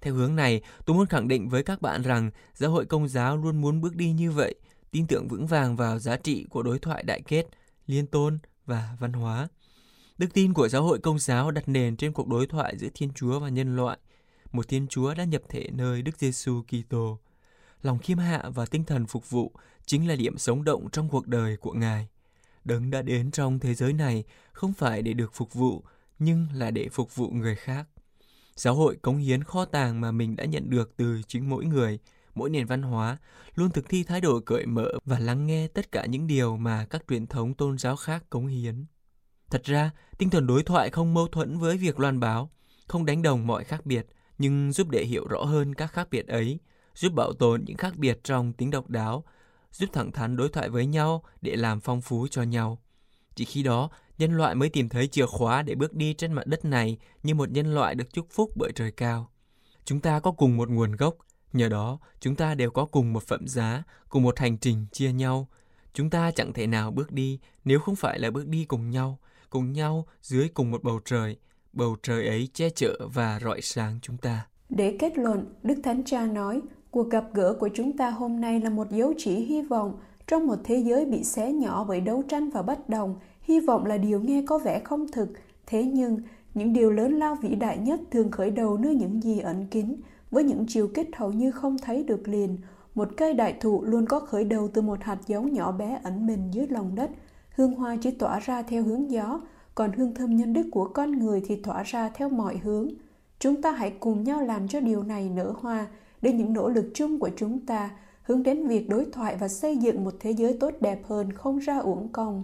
Theo 0.00 0.14
hướng 0.14 0.36
này, 0.36 0.60
tôi 0.86 0.96
muốn 0.96 1.06
khẳng 1.06 1.28
định 1.28 1.48
với 1.48 1.62
các 1.62 1.82
bạn 1.82 2.02
rằng 2.02 2.30
giáo 2.54 2.70
hội 2.70 2.86
công 2.86 3.08
giáo 3.08 3.36
luôn 3.36 3.60
muốn 3.60 3.80
bước 3.80 3.96
đi 3.96 4.12
như 4.12 4.30
vậy, 4.30 4.54
tin 4.90 5.06
tưởng 5.06 5.28
vững 5.28 5.46
vàng 5.46 5.76
vào 5.76 5.98
giá 5.98 6.16
trị 6.16 6.46
của 6.50 6.62
đối 6.62 6.78
thoại 6.78 7.02
đại 7.02 7.20
kết, 7.20 7.46
liên 7.86 8.06
tôn 8.06 8.38
và 8.66 8.96
văn 9.00 9.12
hóa. 9.12 9.48
Đức 10.18 10.28
tin 10.34 10.52
của 10.52 10.68
giáo 10.68 10.82
hội 10.82 10.98
công 10.98 11.18
giáo 11.18 11.50
đặt 11.50 11.68
nền 11.68 11.96
trên 11.96 12.12
cuộc 12.12 12.28
đối 12.28 12.46
thoại 12.46 12.78
giữa 12.78 12.88
Thiên 12.94 13.10
Chúa 13.14 13.40
và 13.40 13.48
nhân 13.48 13.76
loại, 13.76 13.98
một 14.52 14.68
Thiên 14.68 14.86
Chúa 14.88 15.14
đã 15.14 15.24
nhập 15.24 15.42
thể 15.48 15.68
nơi 15.72 16.02
Đức 16.02 16.18
Giêsu 16.18 16.62
Kitô. 16.62 17.18
Lòng 17.82 17.98
khiêm 17.98 18.18
hạ 18.18 18.50
và 18.54 18.66
tinh 18.66 18.84
thần 18.84 19.06
phục 19.06 19.30
vụ 19.30 19.52
chính 19.86 20.08
là 20.08 20.16
điểm 20.16 20.38
sống 20.38 20.64
động 20.64 20.90
trong 20.90 21.08
cuộc 21.08 21.26
đời 21.26 21.56
của 21.56 21.72
Ngài. 21.72 22.08
Đấng 22.64 22.90
đã 22.90 23.02
đến 23.02 23.30
trong 23.30 23.58
thế 23.58 23.74
giới 23.74 23.92
này 23.92 24.24
không 24.52 24.72
phải 24.72 25.02
để 25.02 25.12
được 25.12 25.34
phục 25.34 25.54
vụ, 25.54 25.84
nhưng 26.18 26.46
là 26.54 26.70
để 26.70 26.88
phục 26.88 27.16
vụ 27.16 27.30
người 27.30 27.54
khác. 27.54 27.86
Giáo 28.60 28.74
hội 28.74 28.96
cống 29.02 29.16
hiến 29.16 29.44
kho 29.44 29.64
tàng 29.64 30.00
mà 30.00 30.12
mình 30.12 30.36
đã 30.36 30.44
nhận 30.44 30.70
được 30.70 30.96
từ 30.96 31.20
chính 31.26 31.50
mỗi 31.50 31.64
người, 31.64 31.98
mỗi 32.34 32.50
nền 32.50 32.66
văn 32.66 32.82
hóa, 32.82 33.16
luôn 33.54 33.70
thực 33.70 33.88
thi 33.88 34.04
thái 34.04 34.20
độ 34.20 34.40
cởi 34.40 34.66
mở 34.66 34.92
và 35.04 35.18
lắng 35.18 35.46
nghe 35.46 35.68
tất 35.68 35.92
cả 35.92 36.06
những 36.06 36.26
điều 36.26 36.56
mà 36.56 36.86
các 36.90 37.02
truyền 37.08 37.26
thống 37.26 37.54
tôn 37.54 37.78
giáo 37.78 37.96
khác 37.96 38.24
cống 38.30 38.46
hiến. 38.46 38.84
Thật 39.50 39.64
ra, 39.64 39.90
tinh 40.18 40.30
thần 40.30 40.46
đối 40.46 40.62
thoại 40.62 40.90
không 40.90 41.14
mâu 41.14 41.26
thuẫn 41.26 41.58
với 41.58 41.76
việc 41.76 42.00
loan 42.00 42.20
báo, 42.20 42.50
không 42.86 43.06
đánh 43.06 43.22
đồng 43.22 43.46
mọi 43.46 43.64
khác 43.64 43.86
biệt, 43.86 44.06
nhưng 44.38 44.72
giúp 44.72 44.88
để 44.90 45.04
hiểu 45.04 45.26
rõ 45.28 45.44
hơn 45.44 45.74
các 45.74 45.92
khác 45.92 46.08
biệt 46.10 46.26
ấy, 46.26 46.58
giúp 46.94 47.12
bảo 47.12 47.32
tồn 47.32 47.64
những 47.66 47.76
khác 47.76 47.96
biệt 47.96 48.20
trong 48.24 48.52
tính 48.52 48.70
độc 48.70 48.90
đáo 48.90 49.24
giúp 49.72 49.90
thẳng 49.92 50.12
thắn 50.12 50.36
đối 50.36 50.48
thoại 50.48 50.70
với 50.70 50.86
nhau 50.86 51.22
để 51.40 51.56
làm 51.56 51.80
phong 51.80 52.00
phú 52.00 52.26
cho 52.30 52.42
nhau. 52.42 52.78
Chỉ 53.40 53.46
khi 53.46 53.62
đó, 53.62 53.90
nhân 54.18 54.32
loại 54.32 54.54
mới 54.54 54.68
tìm 54.68 54.88
thấy 54.88 55.06
chìa 55.06 55.26
khóa 55.26 55.62
để 55.62 55.74
bước 55.74 55.94
đi 55.94 56.14
trên 56.14 56.32
mặt 56.32 56.46
đất 56.46 56.64
này 56.64 56.98
như 57.22 57.34
một 57.34 57.50
nhân 57.50 57.74
loại 57.74 57.94
được 57.94 58.12
chúc 58.12 58.26
phúc 58.30 58.50
bởi 58.56 58.72
trời 58.74 58.92
cao. 58.92 59.30
Chúng 59.84 60.00
ta 60.00 60.20
có 60.20 60.32
cùng 60.32 60.56
một 60.56 60.70
nguồn 60.70 60.96
gốc, 60.96 61.16
nhờ 61.52 61.68
đó 61.68 61.98
chúng 62.20 62.36
ta 62.36 62.54
đều 62.54 62.70
có 62.70 62.84
cùng 62.84 63.12
một 63.12 63.22
phẩm 63.22 63.48
giá, 63.48 63.82
cùng 64.08 64.22
một 64.22 64.38
hành 64.38 64.58
trình 64.58 64.86
chia 64.92 65.12
nhau. 65.12 65.48
Chúng 65.92 66.10
ta 66.10 66.30
chẳng 66.30 66.52
thể 66.52 66.66
nào 66.66 66.90
bước 66.90 67.12
đi 67.12 67.38
nếu 67.64 67.80
không 67.80 67.96
phải 67.96 68.18
là 68.18 68.30
bước 68.30 68.46
đi 68.46 68.64
cùng 68.64 68.90
nhau, 68.90 69.18
cùng 69.50 69.72
nhau 69.72 70.06
dưới 70.22 70.48
cùng 70.48 70.70
một 70.70 70.82
bầu 70.82 71.00
trời. 71.04 71.36
Bầu 71.72 71.96
trời 72.02 72.26
ấy 72.26 72.48
che 72.54 72.70
chở 72.70 72.98
và 73.14 73.40
rọi 73.44 73.60
sáng 73.60 73.98
chúng 74.02 74.16
ta. 74.16 74.46
Để 74.68 74.96
kết 74.98 75.18
luận, 75.18 75.54
Đức 75.62 75.80
Thánh 75.84 76.04
Cha 76.04 76.26
nói, 76.26 76.60
cuộc 76.90 77.10
gặp 77.10 77.24
gỡ 77.34 77.54
của 77.60 77.68
chúng 77.74 77.96
ta 77.96 78.10
hôm 78.10 78.40
nay 78.40 78.60
là 78.60 78.70
một 78.70 78.90
dấu 78.90 79.12
chỉ 79.18 79.34
hy 79.34 79.62
vọng 79.62 80.00
trong 80.26 80.46
một 80.46 80.58
thế 80.64 80.76
giới 80.76 81.04
bị 81.04 81.24
xé 81.24 81.52
nhỏ 81.52 81.84
bởi 81.88 82.00
đấu 82.00 82.22
tranh 82.28 82.50
và 82.50 82.62
bất 82.62 82.88
đồng. 82.88 83.18
Hy 83.50 83.60
vọng 83.60 83.86
là 83.86 83.96
điều 83.96 84.20
nghe 84.20 84.42
có 84.46 84.58
vẻ 84.58 84.80
không 84.84 85.08
thực, 85.08 85.28
thế 85.66 85.84
nhưng 85.84 86.18
những 86.54 86.72
điều 86.72 86.90
lớn 86.90 87.18
lao 87.18 87.34
vĩ 87.34 87.54
đại 87.54 87.78
nhất 87.78 88.00
thường 88.10 88.30
khởi 88.30 88.50
đầu 88.50 88.78
nơi 88.78 88.94
những 88.94 89.22
gì 89.22 89.38
ẩn 89.38 89.66
kín, 89.66 89.96
với 90.30 90.44
những 90.44 90.64
chiều 90.68 90.88
kích 90.94 91.08
hầu 91.16 91.32
như 91.32 91.50
không 91.50 91.76
thấy 91.78 92.02
được 92.02 92.28
liền. 92.28 92.58
Một 92.94 93.08
cây 93.16 93.34
đại 93.34 93.56
thụ 93.60 93.84
luôn 93.84 94.06
có 94.06 94.20
khởi 94.20 94.44
đầu 94.44 94.68
từ 94.68 94.82
một 94.82 95.02
hạt 95.02 95.18
giống 95.26 95.52
nhỏ 95.52 95.72
bé 95.72 96.00
ẩn 96.02 96.26
mình 96.26 96.50
dưới 96.52 96.66
lòng 96.66 96.94
đất. 96.94 97.10
Hương 97.54 97.74
hoa 97.74 97.96
chỉ 98.00 98.10
tỏa 98.10 98.38
ra 98.38 98.62
theo 98.62 98.82
hướng 98.82 99.10
gió, 99.10 99.40
còn 99.74 99.92
hương 99.92 100.14
thơm 100.14 100.36
nhân 100.36 100.52
đức 100.52 100.66
của 100.72 100.88
con 100.94 101.18
người 101.18 101.42
thì 101.46 101.56
tỏa 101.56 101.82
ra 101.82 102.08
theo 102.08 102.28
mọi 102.28 102.56
hướng. 102.56 102.88
Chúng 103.38 103.62
ta 103.62 103.72
hãy 103.72 103.92
cùng 104.00 104.24
nhau 104.24 104.42
làm 104.42 104.68
cho 104.68 104.80
điều 104.80 105.02
này 105.02 105.30
nở 105.34 105.54
hoa, 105.60 105.86
để 106.22 106.32
những 106.32 106.52
nỗ 106.52 106.68
lực 106.68 106.90
chung 106.94 107.18
của 107.18 107.30
chúng 107.36 107.66
ta 107.66 107.90
hướng 108.22 108.42
đến 108.42 108.66
việc 108.66 108.88
đối 108.88 109.04
thoại 109.12 109.36
và 109.40 109.48
xây 109.48 109.76
dựng 109.76 110.04
một 110.04 110.14
thế 110.20 110.30
giới 110.30 110.56
tốt 110.60 110.74
đẹp 110.80 111.00
hơn 111.04 111.32
không 111.32 111.58
ra 111.58 111.78
uổng 111.78 112.08
công. 112.08 112.42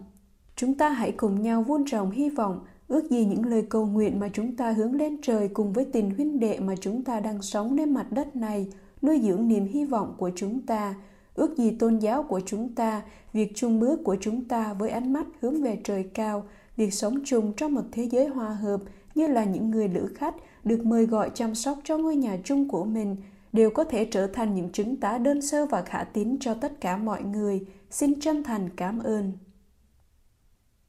Chúng 0.57 0.75
ta 0.75 0.89
hãy 0.89 1.13
cùng 1.13 1.43
nhau 1.43 1.63
vun 1.63 1.85
trồng 1.87 2.11
hy 2.11 2.31
vọng, 2.31 2.61
ước 2.89 3.11
gì 3.11 3.25
những 3.25 3.45
lời 3.45 3.67
cầu 3.71 3.87
nguyện 3.87 4.21
mà 4.21 4.29
chúng 4.33 4.57
ta 4.57 4.73
hướng 4.73 4.95
lên 4.95 5.17
trời 5.23 5.49
cùng 5.49 5.73
với 5.73 5.85
tình 5.85 6.11
huynh 6.11 6.41
đệ 6.41 6.59
mà 6.59 6.75
chúng 6.81 7.05
ta 7.05 7.21
đang 7.21 7.43
sống 7.43 7.77
lên 7.77 7.95
mặt 7.95 8.07
đất 8.11 8.37
này, 8.37 8.69
nuôi 9.03 9.21
dưỡng 9.23 9.49
niềm 9.49 9.67
hy 9.67 9.85
vọng 9.85 10.15
của 10.19 10.31
chúng 10.37 10.61
ta, 10.61 10.95
ước 11.35 11.57
gì 11.57 11.71
tôn 11.71 11.99
giáo 11.99 12.23
của 12.23 12.41
chúng 12.47 12.75
ta, 12.75 13.03
việc 13.33 13.53
chung 13.55 13.81
bước 13.81 14.01
của 14.05 14.17
chúng 14.21 14.45
ta 14.45 14.73
với 14.73 14.91
ánh 14.91 15.13
mắt 15.13 15.27
hướng 15.41 15.63
về 15.63 15.81
trời 15.85 16.03
cao, 16.15 16.45
việc 16.77 16.95
sống 16.95 17.21
chung 17.25 17.53
trong 17.57 17.75
một 17.75 17.85
thế 17.93 18.03
giới 18.03 18.27
hòa 18.27 18.49
hợp 18.49 18.81
như 19.15 19.27
là 19.27 19.45
những 19.45 19.71
người 19.71 19.89
lữ 19.89 20.07
khách 20.15 20.35
được 20.65 20.87
mời 20.87 21.07
gọi 21.07 21.31
chăm 21.35 21.55
sóc 21.55 21.79
cho 21.85 21.99
ngôi 21.99 22.17
nhà 22.17 22.39
chung 22.45 22.69
của 22.69 22.85
mình 22.85 23.17
đều 23.53 23.71
có 23.71 23.85
thể 23.85 24.05
trở 24.05 24.27
thành 24.27 24.55
những 24.55 24.73
chứng 24.73 24.97
tá 24.97 25.19
đơn 25.19 25.43
sơ 25.43 25.67
và 25.67 25.83
khả 25.83 26.05
tín 26.05 26.37
cho 26.41 26.55
tất 26.55 26.81
cả 26.81 26.97
mọi 26.97 27.23
người. 27.23 27.67
Xin 27.91 28.21
chân 28.21 28.43
thành 28.43 28.69
cảm 28.77 28.99
ơn. 28.99 29.33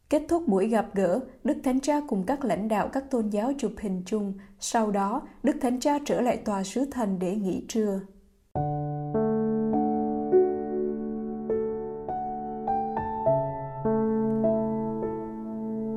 Kết 0.09 0.21
thúc 0.29 0.47
buổi 0.47 0.67
gặp 0.67 0.85
gỡ, 0.93 1.19
Đức 1.43 1.57
Thánh 1.63 1.79
Cha 1.79 2.01
cùng 2.07 2.23
các 2.23 2.45
lãnh 2.45 2.67
đạo 2.67 2.89
các 2.93 3.11
tôn 3.11 3.29
giáo 3.29 3.51
chụp 3.57 3.71
hình 3.79 4.03
chung. 4.05 4.33
Sau 4.59 4.91
đó, 4.91 5.21
Đức 5.43 5.55
Thánh 5.61 5.79
Cha 5.79 5.99
trở 6.05 6.21
lại 6.21 6.37
tòa 6.37 6.63
sứ 6.63 6.85
thần 6.91 7.19
để 7.19 7.35
nghỉ 7.35 7.65
trưa. 7.67 7.99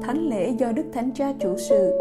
Thánh 0.02 0.28
lễ 0.30 0.50
do 0.58 0.72
Đức 0.72 0.86
Thánh 0.92 1.14
Cha 1.14 1.32
chủ 1.40 1.56
sự 1.56 1.92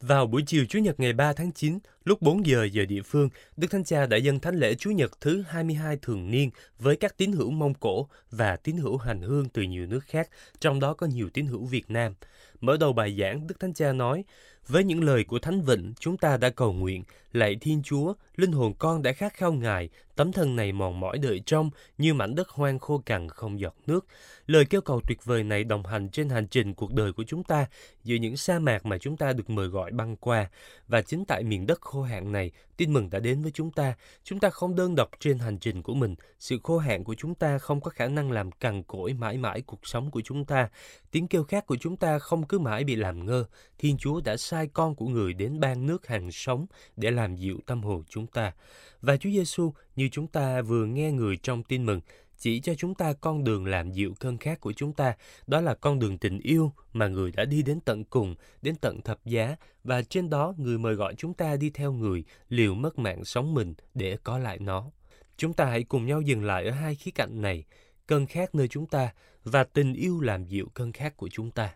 Vào 0.00 0.26
buổi 0.26 0.42
chiều 0.46 0.64
Chủ 0.68 0.78
nhật 0.78 1.00
ngày 1.00 1.12
3 1.12 1.32
tháng 1.32 1.52
9, 1.52 1.78
lúc 2.04 2.22
4 2.22 2.46
giờ 2.46 2.64
giờ 2.64 2.84
địa 2.84 3.02
phương, 3.02 3.28
Đức 3.56 3.70
Thánh 3.70 3.84
Cha 3.84 4.06
đã 4.06 4.16
dâng 4.16 4.40
thánh 4.40 4.54
lễ 4.54 4.74
Chúa 4.74 4.90
nhật 4.90 5.20
thứ 5.20 5.44
22 5.48 5.96
thường 6.02 6.30
niên 6.30 6.50
với 6.78 6.96
các 6.96 7.16
tín 7.16 7.32
hữu 7.32 7.50
Mông 7.50 7.74
Cổ 7.74 8.08
và 8.30 8.56
tín 8.56 8.76
hữu 8.76 8.96
hành 8.96 9.22
hương 9.22 9.48
từ 9.48 9.62
nhiều 9.62 9.86
nước 9.86 10.04
khác, 10.06 10.28
trong 10.60 10.80
đó 10.80 10.94
có 10.94 11.06
nhiều 11.06 11.30
tín 11.34 11.46
hữu 11.46 11.64
Việt 11.64 11.90
Nam. 11.90 12.14
Mở 12.60 12.76
đầu 12.76 12.92
bài 12.92 13.16
giảng, 13.20 13.46
Đức 13.46 13.60
Thánh 13.60 13.74
Cha 13.74 13.92
nói, 13.92 14.24
với 14.68 14.84
những 14.84 15.04
lời 15.04 15.24
của 15.24 15.38
Thánh 15.38 15.62
Vịnh, 15.62 15.92
chúng 16.00 16.16
ta 16.16 16.36
đã 16.36 16.50
cầu 16.50 16.72
nguyện, 16.72 17.04
lạy 17.32 17.56
Thiên 17.60 17.82
Chúa, 17.82 18.14
linh 18.36 18.52
hồn 18.52 18.74
con 18.78 19.02
đã 19.02 19.12
khát 19.12 19.34
khao 19.34 19.52
Ngài, 19.52 19.88
tấm 20.16 20.32
thân 20.32 20.56
này 20.56 20.72
mòn 20.72 21.00
mỏi 21.00 21.18
đợi 21.18 21.42
trong 21.46 21.70
như 21.98 22.14
mảnh 22.14 22.34
đất 22.34 22.48
hoang 22.48 22.78
khô 22.78 23.02
cằn 23.06 23.28
không 23.28 23.60
giọt 23.60 23.74
nước. 23.86 24.06
Lời 24.46 24.64
kêu 24.64 24.80
cầu 24.80 25.00
tuyệt 25.08 25.24
vời 25.24 25.44
này 25.44 25.64
đồng 25.64 25.86
hành 25.86 26.08
trên 26.08 26.28
hành 26.28 26.46
trình 26.46 26.74
cuộc 26.74 26.92
đời 26.92 27.12
của 27.12 27.24
chúng 27.26 27.44
ta 27.44 27.66
giữa 28.04 28.16
những 28.16 28.36
sa 28.36 28.58
mạc 28.58 28.86
mà 28.86 28.98
chúng 28.98 29.16
ta 29.16 29.32
được 29.32 29.50
mời 29.50 29.68
gọi 29.68 29.90
băng 29.90 30.16
qua. 30.16 30.50
Và 30.88 31.02
chính 31.02 31.24
tại 31.24 31.42
miền 31.42 31.66
đất 31.66 31.80
khô 31.80 31.91
khô 31.92 32.02
hạn 32.02 32.32
này, 32.32 32.50
tin 32.76 32.92
mừng 32.92 33.10
đã 33.10 33.18
đến 33.18 33.42
với 33.42 33.50
chúng 33.50 33.70
ta. 33.70 33.94
Chúng 34.24 34.40
ta 34.40 34.50
không 34.50 34.74
đơn 34.74 34.94
độc 34.94 35.10
trên 35.20 35.38
hành 35.38 35.58
trình 35.58 35.82
của 35.82 35.94
mình. 35.94 36.14
Sự 36.38 36.58
khô 36.62 36.78
hạn 36.78 37.04
của 37.04 37.14
chúng 37.14 37.34
ta 37.34 37.58
không 37.58 37.80
có 37.80 37.90
khả 37.90 38.06
năng 38.06 38.30
làm 38.30 38.52
cằn 38.52 38.82
cỗi 38.82 39.12
mãi 39.12 39.38
mãi 39.38 39.62
cuộc 39.66 39.86
sống 39.86 40.10
của 40.10 40.20
chúng 40.20 40.44
ta. 40.44 40.68
Tiếng 41.10 41.28
kêu 41.28 41.44
khát 41.44 41.66
của 41.66 41.76
chúng 41.80 41.96
ta 41.96 42.18
không 42.18 42.46
cứ 42.46 42.58
mãi 42.58 42.84
bị 42.84 42.96
làm 42.96 43.26
ngơ. 43.26 43.44
Thiên 43.78 43.96
Chúa 43.96 44.20
đã 44.20 44.36
sai 44.36 44.66
con 44.66 44.94
của 44.94 45.06
người 45.06 45.32
đến 45.32 45.60
ban 45.60 45.86
nước 45.86 46.06
hàng 46.06 46.32
sống 46.32 46.66
để 46.96 47.10
làm 47.10 47.36
dịu 47.36 47.58
tâm 47.66 47.82
hồn 47.82 48.02
chúng 48.08 48.26
ta. 48.26 48.52
Và 49.00 49.16
Chúa 49.16 49.30
Giêsu 49.30 49.72
như 49.96 50.08
chúng 50.12 50.26
ta 50.26 50.62
vừa 50.62 50.86
nghe 50.86 51.12
người 51.12 51.36
trong 51.36 51.62
tin 51.62 51.86
mừng 51.86 52.00
chỉ 52.42 52.60
cho 52.60 52.74
chúng 52.74 52.94
ta 52.94 53.12
con 53.12 53.44
đường 53.44 53.66
làm 53.66 53.92
dịu 53.92 54.14
cơn 54.20 54.38
khát 54.38 54.60
của 54.60 54.72
chúng 54.72 54.92
ta, 54.92 55.16
đó 55.46 55.60
là 55.60 55.74
con 55.74 55.98
đường 55.98 56.18
tình 56.18 56.38
yêu 56.38 56.72
mà 56.92 57.08
người 57.08 57.32
đã 57.32 57.44
đi 57.44 57.62
đến 57.62 57.80
tận 57.80 58.04
cùng, 58.04 58.34
đến 58.62 58.74
tận 58.76 59.00
thập 59.02 59.24
giá 59.24 59.56
và 59.84 60.02
trên 60.02 60.30
đó 60.30 60.54
người 60.56 60.78
mời 60.78 60.94
gọi 60.94 61.14
chúng 61.14 61.34
ta 61.34 61.56
đi 61.56 61.70
theo 61.70 61.92
người, 61.92 62.24
liều 62.48 62.74
mất 62.74 62.98
mạng 62.98 63.24
sống 63.24 63.54
mình 63.54 63.74
để 63.94 64.16
có 64.24 64.38
lại 64.38 64.58
nó. 64.58 64.90
Chúng 65.36 65.52
ta 65.52 65.64
hãy 65.64 65.82
cùng 65.82 66.06
nhau 66.06 66.20
dừng 66.20 66.44
lại 66.44 66.64
ở 66.64 66.70
hai 66.70 66.94
khía 66.94 67.10
cạnh 67.10 67.42
này, 67.42 67.64
cơn 68.06 68.26
khát 68.26 68.54
nơi 68.54 68.68
chúng 68.68 68.86
ta 68.86 69.12
và 69.44 69.64
tình 69.64 69.94
yêu 69.94 70.20
làm 70.20 70.44
dịu 70.44 70.66
cơn 70.74 70.92
khát 70.92 71.16
của 71.16 71.28
chúng 71.28 71.50
ta. 71.50 71.74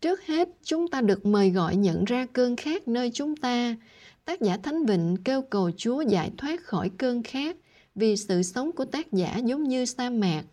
Trước 0.00 0.26
hết, 0.26 0.48
chúng 0.64 0.88
ta 0.88 1.00
được 1.00 1.26
mời 1.26 1.50
gọi 1.50 1.76
nhận 1.76 2.04
ra 2.04 2.26
cơn 2.32 2.56
khát 2.56 2.88
nơi 2.88 3.10
chúng 3.14 3.36
ta. 3.36 3.76
Tác 4.24 4.40
giả 4.40 4.56
Thánh 4.62 4.86
Vịnh 4.86 5.16
kêu 5.24 5.42
cầu 5.42 5.70
Chúa 5.76 6.00
giải 6.00 6.30
thoát 6.38 6.62
khỏi 6.62 6.90
cơn 6.98 7.22
khát 7.22 7.56
vì 7.94 8.16
sự 8.16 8.42
sống 8.42 8.72
của 8.72 8.84
tác 8.84 9.12
giả 9.12 9.36
giống 9.36 9.62
như 9.62 9.84
sa 9.84 10.10
mạc. 10.10 10.44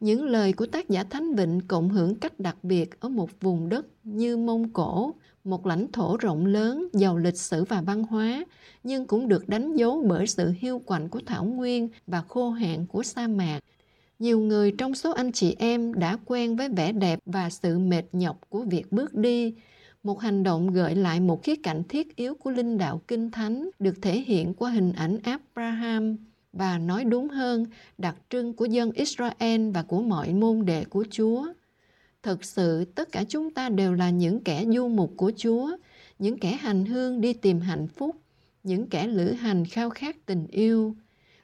Những 0.00 0.24
lời 0.24 0.52
của 0.52 0.66
tác 0.66 0.88
giả 0.88 1.04
Thánh 1.04 1.34
Vịnh 1.34 1.60
cộng 1.68 1.88
hưởng 1.88 2.14
cách 2.14 2.40
đặc 2.40 2.56
biệt 2.62 3.00
ở 3.00 3.08
một 3.08 3.30
vùng 3.40 3.68
đất 3.68 3.86
như 4.04 4.36
Mông 4.36 4.72
Cổ, 4.72 5.14
một 5.44 5.66
lãnh 5.66 5.92
thổ 5.92 6.16
rộng 6.16 6.46
lớn, 6.46 6.88
giàu 6.92 7.18
lịch 7.18 7.36
sử 7.36 7.64
và 7.64 7.80
văn 7.80 8.02
hóa, 8.02 8.44
nhưng 8.84 9.06
cũng 9.06 9.28
được 9.28 9.48
đánh 9.48 9.76
dấu 9.76 10.04
bởi 10.08 10.26
sự 10.26 10.52
hiu 10.58 10.78
quạnh 10.78 11.08
của 11.08 11.20
thảo 11.26 11.44
nguyên 11.44 11.88
và 12.06 12.22
khô 12.28 12.50
hạn 12.50 12.86
của 12.86 13.02
sa 13.02 13.26
mạc. 13.26 13.60
Nhiều 14.18 14.40
người 14.40 14.72
trong 14.78 14.94
số 14.94 15.12
anh 15.12 15.32
chị 15.32 15.56
em 15.58 15.94
đã 15.94 16.18
quen 16.24 16.56
với 16.56 16.68
vẻ 16.68 16.92
đẹp 16.92 17.18
và 17.26 17.50
sự 17.50 17.78
mệt 17.78 18.04
nhọc 18.12 18.40
của 18.48 18.62
việc 18.62 18.92
bước 18.92 19.14
đi, 19.14 19.54
một 20.02 20.20
hành 20.20 20.42
động 20.42 20.72
gợi 20.72 20.94
lại 20.94 21.20
một 21.20 21.42
khía 21.42 21.56
cạnh 21.56 21.82
thiết 21.88 22.16
yếu 22.16 22.34
của 22.34 22.50
linh 22.50 22.78
đạo 22.78 23.02
kinh 23.08 23.30
thánh 23.30 23.70
được 23.78 24.02
thể 24.02 24.20
hiện 24.20 24.54
qua 24.54 24.70
hình 24.70 24.92
ảnh 24.92 25.18
Abraham 25.22 26.16
và 26.52 26.78
nói 26.78 27.04
đúng 27.04 27.28
hơn 27.28 27.66
đặc 27.98 28.16
trưng 28.30 28.54
của 28.54 28.64
dân 28.64 28.92
Israel 28.92 29.70
và 29.70 29.82
của 29.82 30.02
mọi 30.02 30.32
môn 30.32 30.64
đệ 30.64 30.84
của 30.84 31.04
Chúa. 31.10 31.46
Thực 32.22 32.44
sự 32.44 32.84
tất 32.84 33.12
cả 33.12 33.24
chúng 33.28 33.50
ta 33.50 33.68
đều 33.68 33.94
là 33.94 34.10
những 34.10 34.44
kẻ 34.44 34.64
du 34.74 34.88
mục 34.88 35.12
của 35.16 35.32
Chúa, 35.36 35.76
những 36.18 36.38
kẻ 36.38 36.52
hành 36.52 36.86
hương 36.86 37.20
đi 37.20 37.32
tìm 37.32 37.60
hạnh 37.60 37.88
phúc, 37.88 38.16
những 38.62 38.88
kẻ 38.88 39.06
lữ 39.06 39.32
hành 39.32 39.64
khao 39.64 39.90
khát 39.90 40.26
tình 40.26 40.46
yêu. 40.46 40.96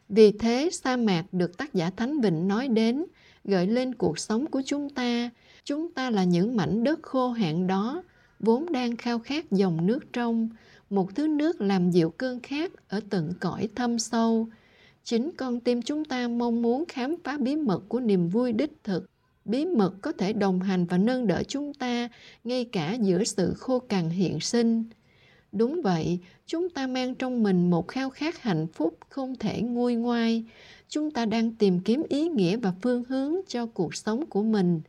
Vì 0.09 0.33
thế 0.33 0.69
sa 0.73 0.97
mạc 0.97 1.25
được 1.33 1.59
tác 1.59 1.75
giả 1.75 1.91
Thánh 1.91 2.21
Vịnh 2.21 2.49
nói 2.49 2.69
đến 2.69 3.05
gợi 3.45 3.67
lên 3.67 3.95
cuộc 3.95 4.19
sống 4.19 4.47
của 4.47 4.63
chúng 4.67 4.91
ta. 4.91 5.31
Chúng 5.65 5.93
ta 5.93 6.11
là 6.11 6.25
những 6.25 6.57
mảnh 6.57 6.85
đất 6.85 7.03
khô 7.03 7.31
hạn 7.31 7.67
đó, 7.67 8.03
vốn 8.41 8.73
đang 8.73 8.97
khao 8.97 9.19
khát 9.19 9.51
dòng 9.51 9.87
nước 9.87 10.13
trong, 10.13 10.49
một 10.91 11.15
thứ 11.15 11.27
nước 11.27 11.61
làm 11.61 11.91
dịu 11.91 12.11
cơn 12.11 12.41
khát 12.41 12.73
ở 12.89 13.01
tận 13.11 13.33
cõi 13.41 13.69
thâm 13.75 13.99
sâu, 13.99 14.49
Chính 15.09 15.31
con 15.37 15.61
tim 15.61 15.83
chúng 15.83 16.05
ta 16.05 16.29
mong 16.29 16.63
muốn 16.63 16.85
khám 16.89 17.17
phá 17.25 17.39
bí 17.39 17.57
mật 17.57 17.83
của 17.89 18.01
niềm 18.01 18.29
vui 18.29 18.53
đích 18.53 18.73
thực. 18.85 19.11
Bí 19.45 19.67
mật 19.67 19.95
có 20.03 20.13
thể 20.13 20.33
đồng 20.33 20.61
hành 20.61 20.85
và 20.87 20.99
nâng 20.99 21.27
đỡ 21.27 21.43
chúng 21.49 21.75
ta 21.75 22.09
ngay 22.45 22.65
cả 22.65 22.93
giữa 22.93 23.25
sự 23.25 23.55
khô 23.59 23.79
cằn 23.79 24.11
hiện 24.11 24.41
sinh. 24.41 24.85
Đúng 25.53 25.83
vậy, 25.83 26.19
chúng 26.47 26.71
ta 26.71 26.87
mang 26.87 27.15
trong 27.15 27.43
mình 27.43 27.71
một 27.71 27.89
khao 27.89 28.11
khát 28.11 28.43
hạnh 28.43 28.67
phúc 28.73 28.99
không 29.09 29.37
thể 29.37 29.63
nguôi 29.63 29.95
ngoai. 29.95 30.45
Chúng 30.89 31.11
ta 31.11 31.27
đang 31.27 31.55
tìm 31.55 31.81
kiếm 31.81 32.03
ý 32.09 32.29
nghĩa 32.29 32.57
và 32.57 32.73
phương 32.83 33.05
hướng 33.09 33.35
cho 33.49 33.67
cuộc 33.67 33.95
sống 33.95 34.27
của 34.27 34.43
mình, 34.43 34.81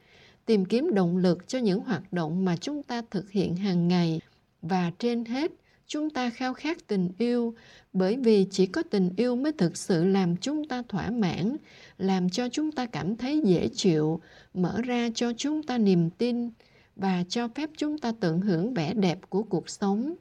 tìm 0.45 0.65
kiếm 0.65 0.93
động 0.93 1.17
lực 1.17 1.47
cho 1.47 1.59
những 1.59 1.79
hoạt 1.79 2.13
động 2.13 2.45
mà 2.45 2.57
chúng 2.57 2.83
ta 2.83 3.01
thực 3.11 3.31
hiện 3.31 3.55
hàng 3.55 3.87
ngày 3.87 4.21
và 4.61 4.91
trên 4.99 5.25
hết 5.25 5.51
chúng 5.89 6.09
ta 6.09 6.29
khao 6.29 6.53
khát 6.53 6.87
tình 6.87 7.09
yêu, 7.17 7.53
bởi 7.93 8.17
vì 8.17 8.47
chỉ 8.51 8.65
có 8.65 8.83
tình 8.83 9.09
yêu 9.17 9.35
mới 9.35 9.51
thực 9.51 9.77
sự 9.77 10.05
làm 10.05 10.37
chúng 10.37 10.67
ta 10.67 10.83
thỏa 10.89 11.09
mãn, 11.09 11.55
làm 11.97 12.29
cho 12.29 12.49
chúng 12.49 12.71
ta 12.71 12.85
cảm 12.85 13.15
thấy 13.15 13.41
dễ 13.45 13.69
chịu, 13.73 14.21
mở 14.53 14.81
ra 14.81 15.09
cho 15.15 15.33
chúng 15.37 15.63
ta 15.63 15.77
niềm 15.77 16.09
tin 16.09 16.49
và 16.95 17.23
cho 17.29 17.47
phép 17.47 17.69
chúng 17.77 17.97
ta 17.97 18.13
tận 18.19 18.41
hưởng 18.41 18.73
vẻ 18.73 18.93
đẹp 18.93 19.19
của 19.29 19.43
cuộc 19.43 19.69
sống. 19.69 20.15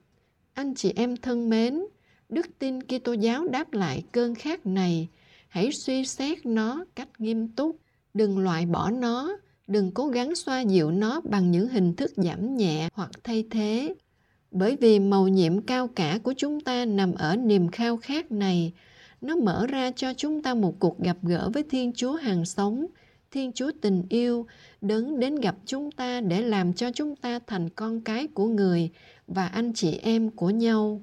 Anh 0.55 0.75
chị 0.75 0.93
em 0.97 1.17
thân 1.17 1.51
mến, 1.51 1.81
đức 2.29 2.47
tin 2.59 2.83
Kitô 2.83 3.13
giáo 3.13 3.49
đáp 3.49 3.73
lại 3.73 4.03
cơn 4.13 4.35
khát 4.35 4.67
này. 4.67 5.09
Hãy 5.49 5.73
suy 5.73 6.05
xét 6.05 6.47
nó 6.47 6.85
cách 6.95 7.09
nghiêm 7.19 7.49
túc. 7.49 7.77
Đừng 8.15 8.39
loại 8.39 8.67
bỏ 8.67 8.91
nó. 8.91 9.37
Đừng 9.67 9.91
cố 9.91 10.07
gắng 10.07 10.35
xoa 10.35 10.61
dịu 10.61 10.91
nó 10.91 11.21
bằng 11.21 11.51
những 11.51 11.69
hình 11.69 11.95
thức 11.95 12.13
giảm 12.17 12.57
nhẹ 12.57 12.89
hoặc 12.93 13.11
thay 13.25 13.45
thế 13.51 13.95
bởi 14.51 14.77
vì 14.77 14.99
màu 14.99 15.29
nhiệm 15.29 15.63
cao 15.63 15.89
cả 15.89 16.19
của 16.23 16.35
chúng 16.37 16.61
ta 16.61 16.85
nằm 16.85 17.15
ở 17.15 17.37
niềm 17.37 17.69
khao 17.69 17.97
khát 17.97 18.33
này. 18.33 18.73
Nó 19.21 19.37
mở 19.37 19.67
ra 19.67 19.91
cho 19.91 20.15
chúng 20.15 20.43
ta 20.43 20.55
một 20.55 20.75
cuộc 20.79 20.99
gặp 20.99 21.17
gỡ 21.23 21.51
với 21.55 21.63
thiên 21.71 21.93
chúa 21.93 22.13
hàng 22.13 22.45
sống, 22.45 22.87
thiên 23.31 23.53
chúa 23.53 23.71
tình 23.81 24.03
yêu, 24.09 24.47
đấng 24.81 25.21
đến 25.21 25.35
gặp 25.35 25.57
chúng 25.65 25.91
ta 25.91 26.21
để 26.21 26.41
làm 26.41 26.73
cho 26.73 26.91
chúng 26.95 27.17
ta 27.17 27.39
thành 27.47 27.71
con 27.71 28.01
cái 28.01 28.27
của 28.27 28.47
người 28.47 28.91
và 29.27 29.47
anh 29.47 29.73
chị 29.75 29.99
em 30.03 30.31
của 30.31 30.51
nhau. 30.51 31.03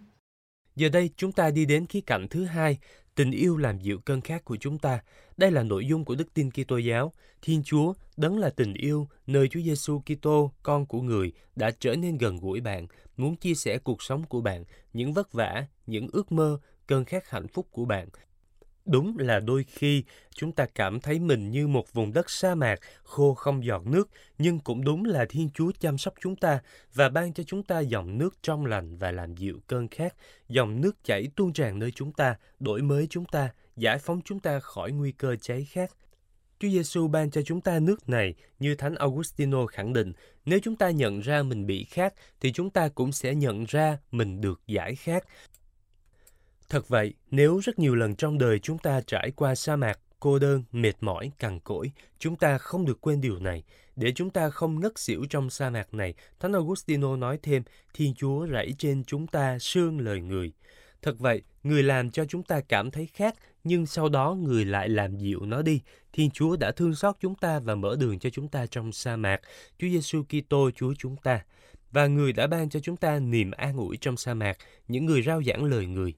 Giờ 0.76 0.90
đây 0.90 1.10
chúng 1.18 1.32
ta 1.32 1.52
đi 1.52 1.66
đến 1.66 1.86
khía 1.86 2.02
cạnh 2.02 2.28
thứ 2.30 2.46
hai 2.46 2.78
tình 3.16 3.32
yêu 3.32 3.58
làm 3.58 3.80
dịu 3.80 4.00
cơn 4.00 4.22
khát 4.22 4.46
của 4.46 4.58
chúng 4.60 4.80
ta 4.80 5.00
đây 5.38 5.52
là 5.52 5.64
nội 5.64 5.88
dung 5.88 6.06
của 6.06 6.16
đức 6.16 6.34
tin 6.34 6.52
Kitô 6.52 6.78
giáo. 6.78 7.12
Thiên 7.42 7.64
Chúa, 7.64 7.94
đấng 8.18 8.40
là 8.40 8.50
tình 8.50 8.74
yêu, 8.74 9.08
nơi 9.28 9.48
Chúa 9.48 9.60
Giêsu 9.60 10.02
Kitô, 10.06 10.52
con 10.64 10.86
của 10.86 11.02
người, 11.02 11.32
đã 11.56 11.72
trở 11.80 11.96
nên 11.96 12.18
gần 12.18 12.38
gũi 12.38 12.62
bạn, 12.62 12.88
muốn 13.18 13.36
chia 13.36 13.54
sẻ 13.54 13.78
cuộc 13.78 14.04
sống 14.04 14.24
của 14.24 14.42
bạn, 14.42 14.64
những 14.94 15.14
vất 15.14 15.34
vả, 15.34 15.66
những 15.88 16.08
ước 16.12 16.32
mơ, 16.32 16.60
cơn 16.88 17.06
khát 17.06 17.30
hạnh 17.30 17.48
phúc 17.48 17.68
của 17.72 17.86
bạn. 17.86 18.08
Đúng 18.86 19.18
là 19.18 19.40
đôi 19.40 19.64
khi 19.64 20.04
chúng 20.36 20.52
ta 20.52 20.66
cảm 20.76 21.00
thấy 21.00 21.20
mình 21.20 21.52
như 21.52 21.68
một 21.68 21.94
vùng 21.94 22.14
đất 22.14 22.30
sa 22.30 22.56
mạc 22.56 22.80
khô 23.04 23.34
không 23.34 23.66
giọt 23.66 23.88
nước, 23.88 24.10
nhưng 24.38 24.60
cũng 24.60 24.84
đúng 24.84 25.06
là 25.06 25.26
Thiên 25.30 25.50
Chúa 25.54 25.72
chăm 25.80 25.98
sóc 25.98 26.14
chúng 26.22 26.36
ta 26.36 26.60
và 26.94 27.10
ban 27.10 27.34
cho 27.34 27.44
chúng 27.44 27.64
ta 27.64 27.80
dòng 27.80 28.18
nước 28.18 28.36
trong 28.42 28.66
lành 28.66 28.98
và 28.98 29.12
làm 29.12 29.36
dịu 29.36 29.60
cơn 29.68 29.88
khát, 29.88 30.16
dòng 30.50 30.82
nước 30.82 31.04
chảy 31.04 31.28
tuôn 31.36 31.54
tràn 31.54 31.80
nơi 31.80 31.92
chúng 31.92 32.12
ta, 32.12 32.36
đổi 32.60 32.82
mới 32.82 33.08
chúng 33.10 33.26
ta, 33.26 33.50
giải 33.76 33.98
phóng 33.98 34.22
chúng 34.26 34.40
ta 34.40 34.60
khỏi 34.60 34.92
nguy 34.92 35.12
cơ 35.12 35.36
cháy 35.42 35.68
khát. 35.72 35.92
Chúa 36.60 36.70
Giêsu 36.70 37.08
ban 37.08 37.32
cho 37.32 37.42
chúng 37.42 37.62
ta 37.62 37.80
nước 37.80 38.10
này, 38.10 38.34
như 38.60 38.76
Thánh 38.76 38.96
Augustino 38.96 39.66
khẳng 39.66 39.94
định, 39.94 40.14
nếu 40.46 40.60
chúng 40.64 40.76
ta 40.76 40.90
nhận 40.90 41.20
ra 41.20 41.44
mình 41.44 41.66
bị 41.66 41.84
khát, 41.84 42.14
thì 42.42 42.52
chúng 42.52 42.70
ta 42.70 42.90
cũng 42.90 43.12
sẽ 43.12 43.36
nhận 43.36 43.66
ra 43.66 43.98
mình 44.12 44.42
được 44.42 44.62
giải 44.68 44.96
khát. 44.96 45.24
Thật 46.70 46.88
vậy, 46.88 47.14
nếu 47.32 47.60
rất 47.64 47.80
nhiều 47.80 47.96
lần 47.96 48.16
trong 48.16 48.38
đời 48.38 48.60
chúng 48.60 48.78
ta 48.78 49.02
trải 49.02 49.32
qua 49.36 49.56
sa 49.56 49.76
mạc, 49.76 50.00
cô 50.20 50.40
đơn, 50.40 50.64
mệt 50.72 50.94
mỏi, 51.02 51.32
cằn 51.40 51.60
cỗi, 51.60 51.92
chúng 52.20 52.36
ta 52.36 52.58
không 52.58 52.86
được 52.86 53.02
quên 53.02 53.22
điều 53.22 53.40
này. 53.40 53.64
Để 53.96 54.12
chúng 54.16 54.30
ta 54.30 54.50
không 54.50 54.80
ngất 54.80 55.00
xỉu 55.00 55.26
trong 55.30 55.50
sa 55.50 55.70
mạc 55.70 55.94
này, 55.94 56.14
Thánh 56.40 56.54
Augustino 56.54 57.16
nói 57.16 57.40
thêm, 57.44 57.64
Thiên 57.94 58.14
Chúa 58.16 58.48
rảy 58.48 58.74
trên 58.78 59.04
chúng 59.04 59.28
ta 59.28 59.60
sương 59.60 60.00
lời 60.00 60.22
người. 60.22 60.54
Thật 61.02 61.20
vậy, 61.20 61.42
người 61.64 61.84
làm 61.84 62.12
cho 62.12 62.26
chúng 62.26 62.44
ta 62.44 62.60
cảm 62.60 62.92
thấy 62.92 63.08
khác 63.14 63.36
nhưng 63.64 63.86
sau 63.86 64.10
đó 64.10 64.34
người 64.34 64.66
lại 64.66 64.90
làm 64.90 65.18
dịu 65.18 65.40
nó 65.46 65.62
đi. 65.62 65.82
Thiên 66.14 66.30
Chúa 66.32 66.56
đã 66.56 66.72
thương 66.72 66.96
xót 66.96 67.16
chúng 67.20 67.36
ta 67.36 67.60
và 67.60 67.76
mở 67.76 67.96
đường 68.00 68.20
cho 68.20 68.30
chúng 68.30 68.48
ta 68.48 68.66
trong 68.66 68.92
sa 68.92 69.16
mạc. 69.16 69.42
Chúa 69.80 69.88
Giêsu 69.88 70.24
Kitô 70.24 70.72
Chúa 70.72 70.94
chúng 70.98 71.16
ta. 71.24 71.46
Và 71.92 72.08
người 72.08 72.34
đã 72.34 72.48
ban 72.48 72.70
cho 72.70 72.80
chúng 72.80 72.98
ta 72.98 73.20
niềm 73.20 73.52
an 73.52 73.78
ủi 73.78 73.98
trong 73.98 74.18
sa 74.18 74.34
mạc, 74.34 74.58
những 74.88 75.06
người 75.06 75.22
rao 75.22 75.44
giảng 75.44 75.64
lời 75.64 75.86
người. 75.86 76.14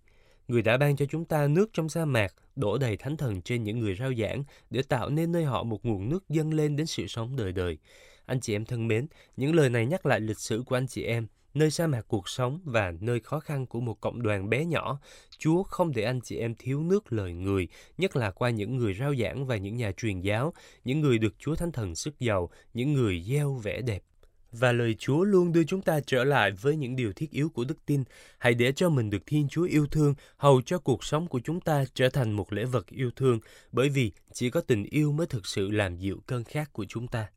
Người 0.47 0.61
đã 0.61 0.77
ban 0.77 0.95
cho 0.95 1.05
chúng 1.05 1.25
ta 1.25 1.47
nước 1.47 1.69
trong 1.73 1.89
sa 1.89 2.05
mạc, 2.05 2.33
đổ 2.55 2.77
đầy 2.77 2.97
thánh 2.97 3.17
thần 3.17 3.41
trên 3.41 3.63
những 3.63 3.79
người 3.79 3.95
rao 3.95 4.13
giảng 4.13 4.43
để 4.69 4.81
tạo 4.81 5.09
nên 5.09 5.31
nơi 5.31 5.43
họ 5.43 5.63
một 5.63 5.85
nguồn 5.85 6.09
nước 6.09 6.29
dâng 6.29 6.53
lên 6.53 6.75
đến 6.75 6.87
sự 6.87 7.07
sống 7.07 7.35
đời 7.35 7.51
đời. 7.51 7.77
Anh 8.25 8.39
chị 8.39 8.55
em 8.55 8.65
thân 8.65 8.87
mến, 8.87 9.07
những 9.37 9.55
lời 9.55 9.69
này 9.69 9.85
nhắc 9.85 10.05
lại 10.05 10.19
lịch 10.19 10.39
sử 10.39 10.63
của 10.65 10.75
anh 10.75 10.87
chị 10.87 11.03
em, 11.03 11.27
nơi 11.53 11.71
sa 11.71 11.87
mạc 11.87 12.01
cuộc 12.07 12.29
sống 12.29 12.59
và 12.63 12.93
nơi 12.99 13.19
khó 13.19 13.39
khăn 13.39 13.65
của 13.65 13.79
một 13.79 14.01
cộng 14.01 14.21
đoàn 14.21 14.49
bé 14.49 14.65
nhỏ, 14.65 14.99
Chúa 15.37 15.63
không 15.63 15.91
để 15.95 16.03
anh 16.03 16.21
chị 16.21 16.37
em 16.37 16.55
thiếu 16.55 16.83
nước 16.83 17.13
lời 17.13 17.33
người, 17.33 17.67
nhất 17.97 18.15
là 18.15 18.31
qua 18.31 18.49
những 18.49 18.77
người 18.77 18.93
rao 18.93 19.15
giảng 19.15 19.45
và 19.45 19.57
những 19.57 19.77
nhà 19.77 19.91
truyền 19.91 20.21
giáo, 20.21 20.53
những 20.83 21.01
người 21.01 21.17
được 21.17 21.35
Chúa 21.39 21.55
Thánh 21.55 21.71
Thần 21.71 21.95
sức 21.95 22.19
giàu, 22.19 22.49
những 22.73 22.93
người 22.93 23.21
gieo 23.21 23.53
vẻ 23.53 23.81
đẹp. 23.81 24.03
Và 24.51 24.71
lời 24.71 24.95
Chúa 24.99 25.23
luôn 25.23 25.53
đưa 25.53 25.63
chúng 25.63 25.81
ta 25.81 25.99
trở 25.99 26.23
lại 26.23 26.51
với 26.51 26.75
những 26.75 26.95
điều 26.95 27.13
thiết 27.13 27.31
yếu 27.31 27.49
của 27.49 27.65
đức 27.65 27.85
tin. 27.85 28.03
Hãy 28.37 28.53
để 28.53 28.71
cho 28.71 28.89
mình 28.89 29.09
được 29.09 29.25
Thiên 29.25 29.47
Chúa 29.49 29.63
yêu 29.63 29.87
thương, 29.91 30.13
hầu 30.37 30.61
cho 30.61 30.79
cuộc 30.79 31.03
sống 31.03 31.27
của 31.27 31.39
chúng 31.43 31.61
ta 31.61 31.85
trở 31.93 32.09
thành 32.09 32.31
một 32.31 32.53
lễ 32.53 32.65
vật 32.65 32.87
yêu 32.89 33.11
thương, 33.15 33.39
bởi 33.71 33.89
vì 33.89 34.11
chỉ 34.33 34.49
có 34.49 34.61
tình 34.61 34.83
yêu 34.83 35.11
mới 35.11 35.27
thực 35.27 35.45
sự 35.45 35.71
làm 35.71 35.97
dịu 35.97 36.21
cơn 36.25 36.43
khát 36.43 36.73
của 36.73 36.85
chúng 36.89 37.07
ta. 37.07 37.27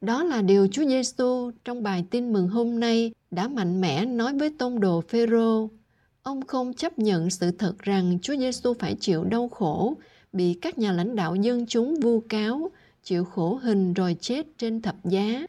Đó 0.00 0.22
là 0.22 0.42
điều 0.42 0.68
Chúa 0.72 0.84
Giêsu 0.84 1.50
trong 1.64 1.82
bài 1.82 2.04
tin 2.10 2.32
mừng 2.32 2.48
hôm 2.48 2.80
nay 2.80 3.12
đã 3.30 3.48
mạnh 3.48 3.80
mẽ 3.80 4.04
nói 4.04 4.34
với 4.38 4.50
tông 4.58 4.80
đồ 4.80 5.00
Phêrô. 5.00 5.70
Ông 6.22 6.46
không 6.46 6.74
chấp 6.74 6.98
nhận 6.98 7.30
sự 7.30 7.50
thật 7.50 7.74
rằng 7.78 8.18
Chúa 8.22 8.36
Giêsu 8.36 8.74
phải 8.74 8.96
chịu 9.00 9.24
đau 9.24 9.48
khổ, 9.48 9.94
bị 10.32 10.54
các 10.54 10.78
nhà 10.78 10.92
lãnh 10.92 11.16
đạo 11.16 11.34
dân 11.34 11.66
chúng 11.66 11.94
vu 12.02 12.20
cáo, 12.20 12.70
chịu 13.02 13.24
khổ 13.24 13.54
hình 13.62 13.92
rồi 13.92 14.16
chết 14.20 14.46
trên 14.58 14.82
thập 14.82 15.04
giá. 15.04 15.46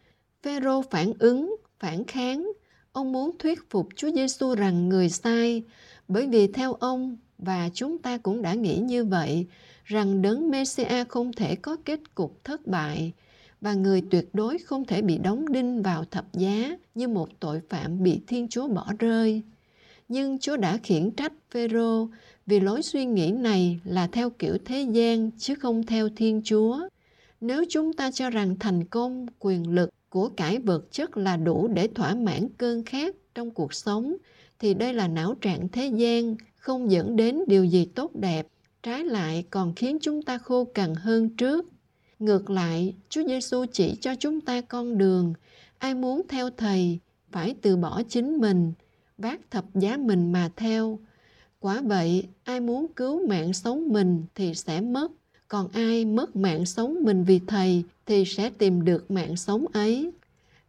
Phêrô 0.48 0.82
phản 0.82 1.14
ứng, 1.20 1.56
phản 1.80 2.04
kháng. 2.04 2.52
Ông 2.92 3.12
muốn 3.12 3.38
thuyết 3.40 3.70
phục 3.70 3.88
Chúa 3.96 4.12
Giêsu 4.12 4.56
rằng 4.56 4.90
người 4.90 5.10
sai, 5.10 5.64
bởi 6.08 6.28
vì 6.28 6.48
theo 6.48 6.74
ông 6.74 7.18
và 7.38 7.70
chúng 7.74 7.98
ta 7.98 8.18
cũng 8.18 8.42
đã 8.42 8.54
nghĩ 8.54 8.78
như 8.78 9.06
vậy, 9.06 9.48
rằng 9.86 10.22
đấng 10.22 10.50
Mêsia 10.50 11.04
không 11.10 11.34
thể 11.34 11.56
có 11.56 11.78
kết 11.86 12.16
cục 12.16 12.44
thất 12.44 12.68
bại 12.68 13.14
và 13.62 13.74
người 13.74 14.02
tuyệt 14.12 14.30
đối 14.34 14.58
không 14.58 14.86
thể 14.86 15.02
bị 15.02 15.18
đóng 15.18 15.52
đinh 15.52 15.82
vào 15.82 16.06
thập 16.06 16.34
giá 16.34 16.78
như 16.96 17.08
một 17.08 17.40
tội 17.40 17.62
phạm 17.70 18.04
bị 18.04 18.22
Thiên 18.28 18.48
Chúa 18.48 18.68
bỏ 18.68 18.94
rơi. 19.00 19.42
Nhưng 20.08 20.40
Chúa 20.40 20.58
đã 20.58 20.78
khiển 20.78 21.12
trách 21.12 21.34
Phêrô 21.52 22.08
vì 22.46 22.60
lối 22.60 22.82
suy 22.84 23.06
nghĩ 23.06 23.32
này 23.32 23.80
là 23.84 24.08
theo 24.08 24.30
kiểu 24.30 24.58
thế 24.66 24.82
gian 24.82 25.32
chứ 25.38 25.56
không 25.56 25.86
theo 25.86 26.10
Thiên 26.16 26.42
Chúa. 26.44 26.80
Nếu 27.42 27.66
chúng 27.70 27.94
ta 27.94 28.12
cho 28.12 28.30
rằng 28.30 28.56
thành 28.60 28.86
công, 28.86 29.26
quyền 29.40 29.70
lực, 29.70 29.90
của 30.18 30.30
cải 30.30 30.60
vật 30.60 30.92
chất 30.92 31.18
là 31.18 31.38
đủ 31.38 31.68
để 31.68 31.88
thỏa 31.88 32.16
mãn 32.16 32.50
cơn 32.58 32.84
khát 32.84 33.16
trong 33.36 33.52
cuộc 33.52 33.74
sống 33.74 34.16
thì 34.60 34.74
đây 34.74 34.94
là 34.94 35.08
não 35.08 35.36
trạng 35.42 35.70
thế 35.70 35.88
gian 35.88 36.36
không 36.56 36.92
dẫn 36.92 37.16
đến 37.16 37.40
điều 37.48 37.66
gì 37.66 37.86
tốt 37.86 38.16
đẹp 38.16 38.48
trái 38.84 39.04
lại 39.04 39.46
còn 39.50 39.74
khiến 39.76 39.98
chúng 40.02 40.22
ta 40.22 40.38
khô 40.38 40.66
cằn 40.66 40.96
hơn 40.96 41.30
trước 41.30 41.66
Ngược 42.20 42.50
lại, 42.50 42.96
Chúa 43.10 43.24
Giêsu 43.28 43.66
chỉ 43.72 43.96
cho 44.02 44.16
chúng 44.16 44.42
ta 44.42 44.62
con 44.62 44.98
đường. 44.98 45.34
Ai 45.78 45.96
muốn 45.96 46.22
theo 46.30 46.50
Thầy 46.50 47.00
phải 47.32 47.56
từ 47.62 47.78
bỏ 47.78 48.02
chính 48.10 48.38
mình, 48.38 48.74
vác 49.18 49.52
thập 49.52 49.66
giá 49.76 49.98
mình 49.98 50.32
mà 50.32 50.50
theo. 50.56 51.00
Quả 51.60 51.82
vậy, 51.82 52.24
ai 52.44 52.60
muốn 52.60 52.88
cứu 52.94 53.28
mạng 53.28 53.54
sống 53.54 53.90
mình 53.90 54.24
thì 54.36 54.54
sẽ 54.54 54.82
mất, 54.82 55.12
còn 55.48 55.68
ai 55.68 56.06
mất 56.06 56.36
mạng 56.36 56.66
sống 56.66 56.98
mình 57.04 57.24
vì 57.24 57.40
Thầy 57.48 57.84
thì 58.08 58.26
sẽ 58.26 58.50
tìm 58.50 58.86
được 58.86 59.12
mạng 59.12 59.36
sống 59.36 59.66
ấy. 59.74 60.12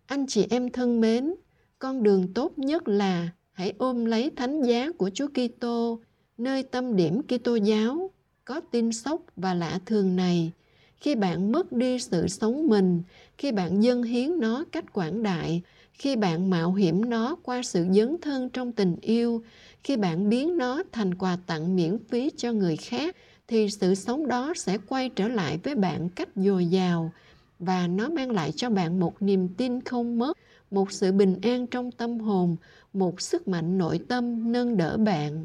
Anh 0.06 0.26
chị 0.26 0.46
em 0.50 0.70
thân 0.70 1.00
mến, 1.00 1.34
con 1.78 2.02
đường 2.02 2.34
tốt 2.34 2.58
nhất 2.58 2.88
là 2.88 3.28
hãy 3.52 3.72
ôm 3.78 4.04
lấy 4.04 4.30
thánh 4.36 4.62
giá 4.62 4.90
của 4.98 5.10
Chúa 5.14 5.28
Kitô, 5.28 6.00
nơi 6.38 6.62
tâm 6.62 6.96
điểm 6.96 7.22
Kitô 7.22 7.54
giáo 7.54 8.10
có 8.44 8.60
tin 8.60 8.92
sốc 8.92 9.22
và 9.36 9.54
lạ 9.54 9.80
thường 9.86 10.16
này 10.16 10.52
khi 11.00 11.14
bạn 11.14 11.52
mất 11.52 11.72
đi 11.72 11.98
sự 11.98 12.28
sống 12.28 12.66
mình 12.66 13.02
khi 13.38 13.52
bạn 13.52 13.82
dâng 13.82 14.02
hiến 14.02 14.40
nó 14.40 14.64
cách 14.72 14.92
quảng 14.92 15.22
đại 15.22 15.62
khi 15.92 16.16
bạn 16.16 16.50
mạo 16.50 16.74
hiểm 16.74 17.10
nó 17.10 17.36
qua 17.42 17.62
sự 17.62 17.86
dấn 17.92 18.16
thân 18.22 18.48
trong 18.48 18.72
tình 18.72 18.96
yêu 19.00 19.42
khi 19.84 19.96
bạn 19.96 20.28
biến 20.28 20.56
nó 20.56 20.82
thành 20.92 21.14
quà 21.14 21.38
tặng 21.46 21.76
miễn 21.76 21.98
phí 22.08 22.30
cho 22.36 22.52
người 22.52 22.76
khác 22.76 23.16
thì 23.48 23.70
sự 23.70 23.94
sống 23.94 24.26
đó 24.26 24.52
sẽ 24.56 24.78
quay 24.88 25.08
trở 25.08 25.28
lại 25.28 25.58
với 25.62 25.74
bạn 25.74 26.08
cách 26.08 26.28
dồi 26.36 26.66
dào 26.66 27.12
và 27.58 27.86
nó 27.86 28.08
mang 28.08 28.30
lại 28.30 28.52
cho 28.56 28.70
bạn 28.70 29.00
một 29.00 29.22
niềm 29.22 29.48
tin 29.48 29.80
không 29.80 30.18
mất 30.18 30.38
một 30.70 30.92
sự 30.92 31.12
bình 31.12 31.38
an 31.42 31.66
trong 31.66 31.92
tâm 31.92 32.18
hồn 32.18 32.56
một 32.92 33.20
sức 33.20 33.48
mạnh 33.48 33.78
nội 33.78 34.00
tâm 34.08 34.52
nâng 34.52 34.76
đỡ 34.76 34.96
bạn 34.96 35.44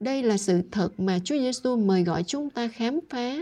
đây 0.00 0.22
là 0.22 0.36
sự 0.36 0.62
thật 0.70 1.00
mà 1.00 1.18
Chúa 1.24 1.38
Giêsu 1.38 1.76
mời 1.76 2.04
gọi 2.04 2.22
chúng 2.22 2.50
ta 2.50 2.68
khám 2.68 3.00
phá 3.10 3.36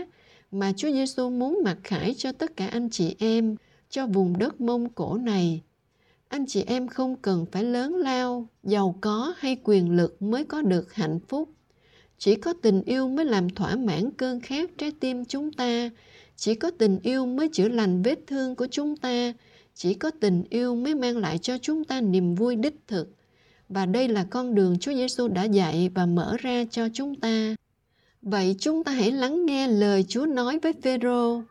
mà 0.51 0.73
Chúa 0.77 0.91
Giêsu 0.91 1.29
muốn 1.29 1.59
mặc 1.63 1.77
khải 1.83 2.13
cho 2.17 2.31
tất 2.31 2.57
cả 2.57 2.67
anh 2.67 2.89
chị 2.89 3.15
em 3.19 3.55
cho 3.89 4.07
vùng 4.07 4.37
đất 4.37 4.61
Mông 4.61 4.89
Cổ 4.89 5.17
này. 5.17 5.61
Anh 6.27 6.45
chị 6.47 6.63
em 6.67 6.87
không 6.87 7.15
cần 7.15 7.45
phải 7.51 7.63
lớn 7.63 7.95
lao, 7.95 8.47
giàu 8.63 8.95
có 9.01 9.33
hay 9.37 9.57
quyền 9.63 9.95
lực 9.95 10.21
mới 10.21 10.43
có 10.43 10.61
được 10.61 10.93
hạnh 10.93 11.19
phúc. 11.27 11.49
Chỉ 12.17 12.35
có 12.35 12.53
tình 12.61 12.83
yêu 12.83 13.07
mới 13.07 13.25
làm 13.25 13.49
thỏa 13.49 13.75
mãn 13.75 14.11
cơn 14.11 14.39
khát 14.39 14.69
trái 14.77 14.91
tim 14.99 15.25
chúng 15.25 15.53
ta. 15.53 15.89
Chỉ 16.39 16.55
có 16.55 16.71
tình 16.71 16.99
yêu 17.03 17.25
mới 17.25 17.49
chữa 17.53 17.69
lành 17.69 18.01
vết 18.01 18.19
thương 18.27 18.55
của 18.55 18.67
chúng 18.71 18.97
ta. 18.97 19.33
Chỉ 19.75 19.93
có 19.93 20.11
tình 20.21 20.43
yêu 20.49 20.75
mới 20.75 20.95
mang 20.95 21.17
lại 21.17 21.37
cho 21.37 21.57
chúng 21.57 21.83
ta 21.83 22.01
niềm 22.01 22.35
vui 22.35 22.55
đích 22.55 22.75
thực. 22.87 23.07
Và 23.69 23.85
đây 23.85 24.07
là 24.07 24.23
con 24.29 24.55
đường 24.55 24.79
Chúa 24.79 24.93
Giêsu 24.93 25.27
đã 25.27 25.43
dạy 25.43 25.89
và 25.95 26.05
mở 26.05 26.37
ra 26.39 26.63
cho 26.71 26.89
chúng 26.93 27.15
ta. 27.15 27.55
Vậy 28.21 28.55
chúng 28.59 28.83
ta 28.83 28.91
hãy 28.91 29.11
lắng 29.11 29.45
nghe 29.45 29.67
lời 29.67 30.05
Chúa 30.07 30.25
nói 30.25 30.59
với 30.59 30.73
Phêrô. 30.73 31.41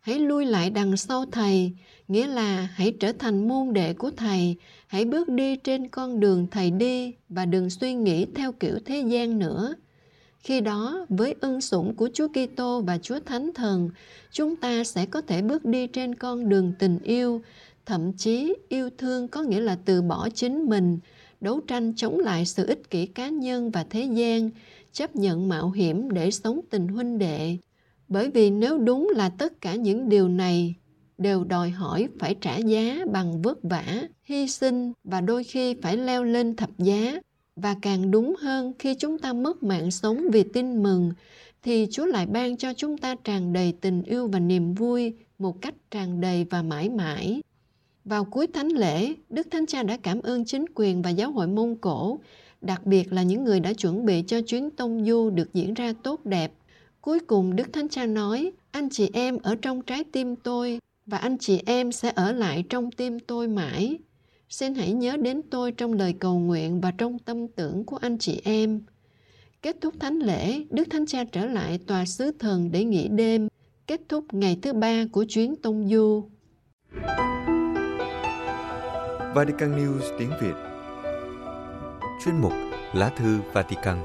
Hãy 0.00 0.18
lui 0.18 0.46
lại 0.46 0.70
đằng 0.70 0.96
sau 0.96 1.24
thầy, 1.32 1.72
nghĩa 2.08 2.26
là 2.26 2.68
hãy 2.74 2.92
trở 3.00 3.12
thành 3.12 3.48
môn 3.48 3.72
đệ 3.72 3.94
của 3.94 4.10
thầy, 4.10 4.56
hãy 4.86 5.04
bước 5.04 5.28
đi 5.28 5.56
trên 5.56 5.88
con 5.88 6.20
đường 6.20 6.46
thầy 6.50 6.70
đi 6.70 7.14
và 7.28 7.44
đừng 7.46 7.70
suy 7.70 7.94
nghĩ 7.94 8.26
theo 8.34 8.52
kiểu 8.52 8.78
thế 8.84 9.00
gian 9.00 9.38
nữa. 9.38 9.74
Khi 10.42 10.60
đó, 10.60 11.06
với 11.08 11.34
ân 11.40 11.60
sủng 11.60 11.94
của 11.96 12.08
Chúa 12.14 12.28
Kitô 12.28 12.80
và 12.80 12.98
Chúa 12.98 13.20
Thánh 13.20 13.50
Thần, 13.54 13.90
chúng 14.30 14.56
ta 14.56 14.84
sẽ 14.84 15.06
có 15.06 15.20
thể 15.20 15.42
bước 15.42 15.64
đi 15.64 15.86
trên 15.86 16.14
con 16.14 16.48
đường 16.48 16.72
tình 16.78 16.98
yêu, 17.02 17.42
thậm 17.86 18.12
chí 18.12 18.54
yêu 18.68 18.90
thương 18.98 19.28
có 19.28 19.42
nghĩa 19.42 19.60
là 19.60 19.78
từ 19.84 20.02
bỏ 20.02 20.28
chính 20.34 20.64
mình, 20.68 20.98
đấu 21.40 21.60
tranh 21.60 21.92
chống 21.96 22.18
lại 22.18 22.46
sự 22.46 22.66
ích 22.66 22.90
kỷ 22.90 23.06
cá 23.06 23.28
nhân 23.28 23.70
và 23.70 23.84
thế 23.90 24.04
gian, 24.04 24.50
chấp 24.92 25.16
nhận 25.16 25.48
mạo 25.48 25.70
hiểm 25.70 26.10
để 26.10 26.30
sống 26.30 26.60
tình 26.70 26.88
huynh 26.88 27.18
đệ. 27.18 27.56
Bởi 28.08 28.30
vì 28.30 28.50
nếu 28.50 28.78
đúng 28.78 29.10
là 29.16 29.28
tất 29.28 29.60
cả 29.60 29.74
những 29.74 30.08
điều 30.08 30.28
này 30.28 30.74
đều 31.18 31.44
đòi 31.44 31.70
hỏi 31.70 32.08
phải 32.18 32.34
trả 32.40 32.56
giá 32.56 32.98
bằng 33.12 33.42
vất 33.42 33.58
vả, 33.62 34.02
hy 34.22 34.48
sinh 34.48 34.92
và 35.04 35.20
đôi 35.20 35.44
khi 35.44 35.74
phải 35.82 35.96
leo 35.96 36.24
lên 36.24 36.56
thập 36.56 36.78
giá. 36.78 37.20
Và 37.56 37.76
càng 37.82 38.10
đúng 38.10 38.34
hơn 38.40 38.72
khi 38.78 38.94
chúng 38.94 39.18
ta 39.18 39.32
mất 39.32 39.62
mạng 39.62 39.90
sống 39.90 40.22
vì 40.32 40.42
tin 40.42 40.82
mừng, 40.82 41.12
thì 41.62 41.86
Chúa 41.90 42.06
lại 42.06 42.26
ban 42.26 42.56
cho 42.56 42.72
chúng 42.76 42.98
ta 42.98 43.14
tràn 43.24 43.52
đầy 43.52 43.72
tình 43.80 44.02
yêu 44.02 44.28
và 44.28 44.38
niềm 44.38 44.74
vui 44.74 45.14
một 45.38 45.62
cách 45.62 45.74
tràn 45.90 46.20
đầy 46.20 46.44
và 46.50 46.62
mãi 46.62 46.88
mãi. 46.88 47.42
Vào 48.04 48.24
cuối 48.24 48.46
thánh 48.46 48.68
lễ, 48.68 49.14
Đức 49.28 49.46
Thánh 49.50 49.66
Cha 49.66 49.82
đã 49.82 49.96
cảm 49.96 50.22
ơn 50.22 50.44
chính 50.44 50.64
quyền 50.74 51.02
và 51.02 51.10
giáo 51.10 51.30
hội 51.30 51.46
Mông 51.46 51.76
Cổ, 51.76 52.20
đặc 52.60 52.86
biệt 52.86 53.12
là 53.12 53.22
những 53.22 53.44
người 53.44 53.60
đã 53.60 53.72
chuẩn 53.72 54.06
bị 54.06 54.24
cho 54.26 54.40
chuyến 54.40 54.70
tông 54.70 55.04
du 55.04 55.30
được 55.30 55.54
diễn 55.54 55.74
ra 55.74 55.92
tốt 56.02 56.24
đẹp. 56.24 56.52
Cuối 57.00 57.20
cùng 57.20 57.56
Đức 57.56 57.72
Thánh 57.72 57.88
Cha 57.88 58.06
nói, 58.06 58.52
anh 58.70 58.88
chị 58.90 59.10
em 59.12 59.38
ở 59.42 59.54
trong 59.62 59.82
trái 59.82 60.04
tim 60.04 60.36
tôi 60.36 60.78
và 61.06 61.18
anh 61.18 61.38
chị 61.38 61.60
em 61.66 61.92
sẽ 61.92 62.12
ở 62.14 62.32
lại 62.32 62.64
trong 62.68 62.90
tim 62.90 63.20
tôi 63.20 63.48
mãi. 63.48 63.98
Xin 64.52 64.74
hãy 64.74 64.92
nhớ 64.92 65.16
đến 65.16 65.42
tôi 65.50 65.72
trong 65.72 65.92
lời 65.92 66.14
cầu 66.18 66.38
nguyện 66.38 66.80
và 66.80 66.90
trong 66.90 67.18
tâm 67.18 67.48
tưởng 67.48 67.84
của 67.84 67.96
anh 67.96 68.18
chị 68.18 68.40
em. 68.44 68.80
Kết 69.62 69.76
thúc 69.80 69.94
thánh 70.00 70.18
lễ, 70.18 70.64
Đức 70.70 70.84
Thánh 70.90 71.06
Cha 71.06 71.24
trở 71.24 71.46
lại 71.46 71.78
tòa 71.86 72.04
sứ 72.04 72.30
thần 72.38 72.70
để 72.72 72.84
nghỉ 72.84 73.08
đêm, 73.08 73.48
kết 73.86 74.00
thúc 74.08 74.24
ngày 74.32 74.58
thứ 74.62 74.72
ba 74.72 75.04
của 75.12 75.24
chuyến 75.28 75.56
tông 75.56 75.88
du. 75.88 76.28
Vatican 79.34 79.76
News 79.76 80.18
tiếng 80.18 80.30
Việt 80.40 80.54
Chuyên 82.24 82.36
mục 82.40 82.52
Lá 82.94 83.08
thư 83.08 83.38
Vatican 83.52 83.98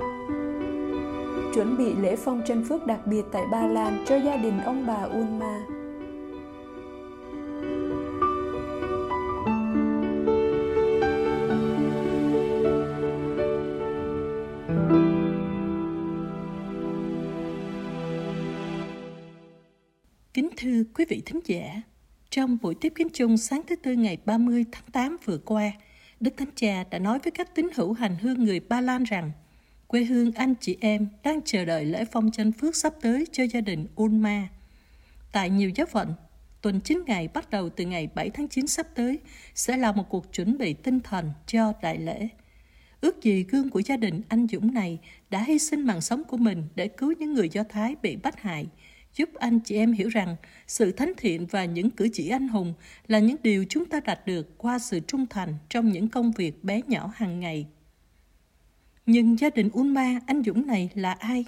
Chuẩn 1.55 1.77
bị 1.77 1.93
lễ 2.01 2.15
phong 2.15 2.41
chân 2.47 2.65
phước 2.69 2.85
đặc 2.85 3.07
biệt 3.07 3.23
tại 3.31 3.43
Ba 3.51 3.67
Lan 3.67 4.05
cho 4.07 4.15
gia 4.15 4.37
đình 4.37 4.59
ông 4.65 4.87
bà 4.87 5.01
Unma. 5.01 5.76
Thưa 20.67 20.83
quý 20.93 21.05
vị 21.09 21.21
thính 21.25 21.39
giả, 21.45 21.81
trong 22.29 22.57
buổi 22.61 22.75
tiếp 22.75 22.93
kiến 22.95 23.07
chung 23.13 23.37
sáng 23.37 23.61
thứ 23.67 23.75
Tư 23.75 23.93
ngày 23.93 24.17
30 24.25 24.65
tháng 24.71 24.83
8 24.91 25.17
vừa 25.25 25.37
qua, 25.37 25.71
Đức 26.19 26.33
Thánh 26.37 26.49
Cha 26.55 26.83
đã 26.91 26.99
nói 26.99 27.19
với 27.23 27.31
các 27.31 27.55
tín 27.55 27.67
hữu 27.75 27.93
hành 27.93 28.15
hương 28.21 28.43
người 28.43 28.59
Ba 28.59 28.81
Lan 28.81 29.03
rằng 29.03 29.31
quê 29.87 30.03
hương 30.03 30.31
anh 30.31 30.53
chị 30.59 30.77
em 30.81 31.07
đang 31.23 31.41
chờ 31.45 31.65
đợi 31.65 31.85
lễ 31.85 32.05
phong 32.11 32.31
chân 32.31 32.51
phước 32.51 32.75
sắp 32.75 32.93
tới 33.01 33.25
cho 33.31 33.43
gia 33.43 33.61
đình 33.61 33.87
Ulma. 34.01 34.47
Tại 35.31 35.49
nhiều 35.49 35.71
giáo 35.75 35.87
phận, 35.87 36.13
tuần 36.61 36.79
9 36.81 37.03
ngày 37.07 37.27
bắt 37.27 37.49
đầu 37.49 37.69
từ 37.69 37.85
ngày 37.85 38.09
7 38.15 38.29
tháng 38.29 38.47
9 38.47 38.67
sắp 38.67 38.87
tới 38.95 39.19
sẽ 39.55 39.77
là 39.77 39.91
một 39.91 40.09
cuộc 40.09 40.33
chuẩn 40.33 40.57
bị 40.57 40.73
tinh 40.73 40.99
thần 40.99 41.31
cho 41.45 41.73
đại 41.81 41.97
lễ. 41.97 42.27
Ước 43.01 43.23
gì 43.23 43.43
gương 43.43 43.69
của 43.69 43.79
gia 43.79 43.97
đình 43.97 44.21
anh 44.29 44.47
Dũng 44.51 44.73
này 44.73 44.99
đã 45.29 45.43
hy 45.43 45.59
sinh 45.59 45.81
mạng 45.81 46.01
sống 46.01 46.23
của 46.23 46.37
mình 46.37 46.63
để 46.75 46.87
cứu 46.87 47.13
những 47.19 47.33
người 47.33 47.49
Do 47.49 47.63
Thái 47.69 47.95
bị 48.01 48.15
bắt 48.15 48.41
hại, 48.41 48.67
giúp 49.17 49.29
anh 49.35 49.59
chị 49.59 49.75
em 49.75 49.91
hiểu 49.91 50.09
rằng 50.09 50.35
sự 50.67 50.91
thánh 50.91 51.11
thiện 51.17 51.45
và 51.45 51.65
những 51.65 51.89
cử 51.89 52.09
chỉ 52.13 52.29
anh 52.29 52.47
hùng 52.47 52.73
là 53.07 53.19
những 53.19 53.37
điều 53.43 53.65
chúng 53.69 53.85
ta 53.85 53.99
đạt 53.99 54.25
được 54.25 54.57
qua 54.57 54.79
sự 54.79 54.99
trung 54.99 55.25
thành 55.29 55.53
trong 55.69 55.89
những 55.89 56.07
công 56.07 56.31
việc 56.31 56.63
bé 56.63 56.81
nhỏ 56.87 57.11
hàng 57.15 57.39
ngày. 57.39 57.67
Nhưng 59.05 59.39
gia 59.39 59.49
đình 59.49 59.69
Unma, 59.73 60.19
anh 60.27 60.43
Dũng 60.43 60.67
này 60.67 60.89
là 60.93 61.11
ai? 61.11 61.45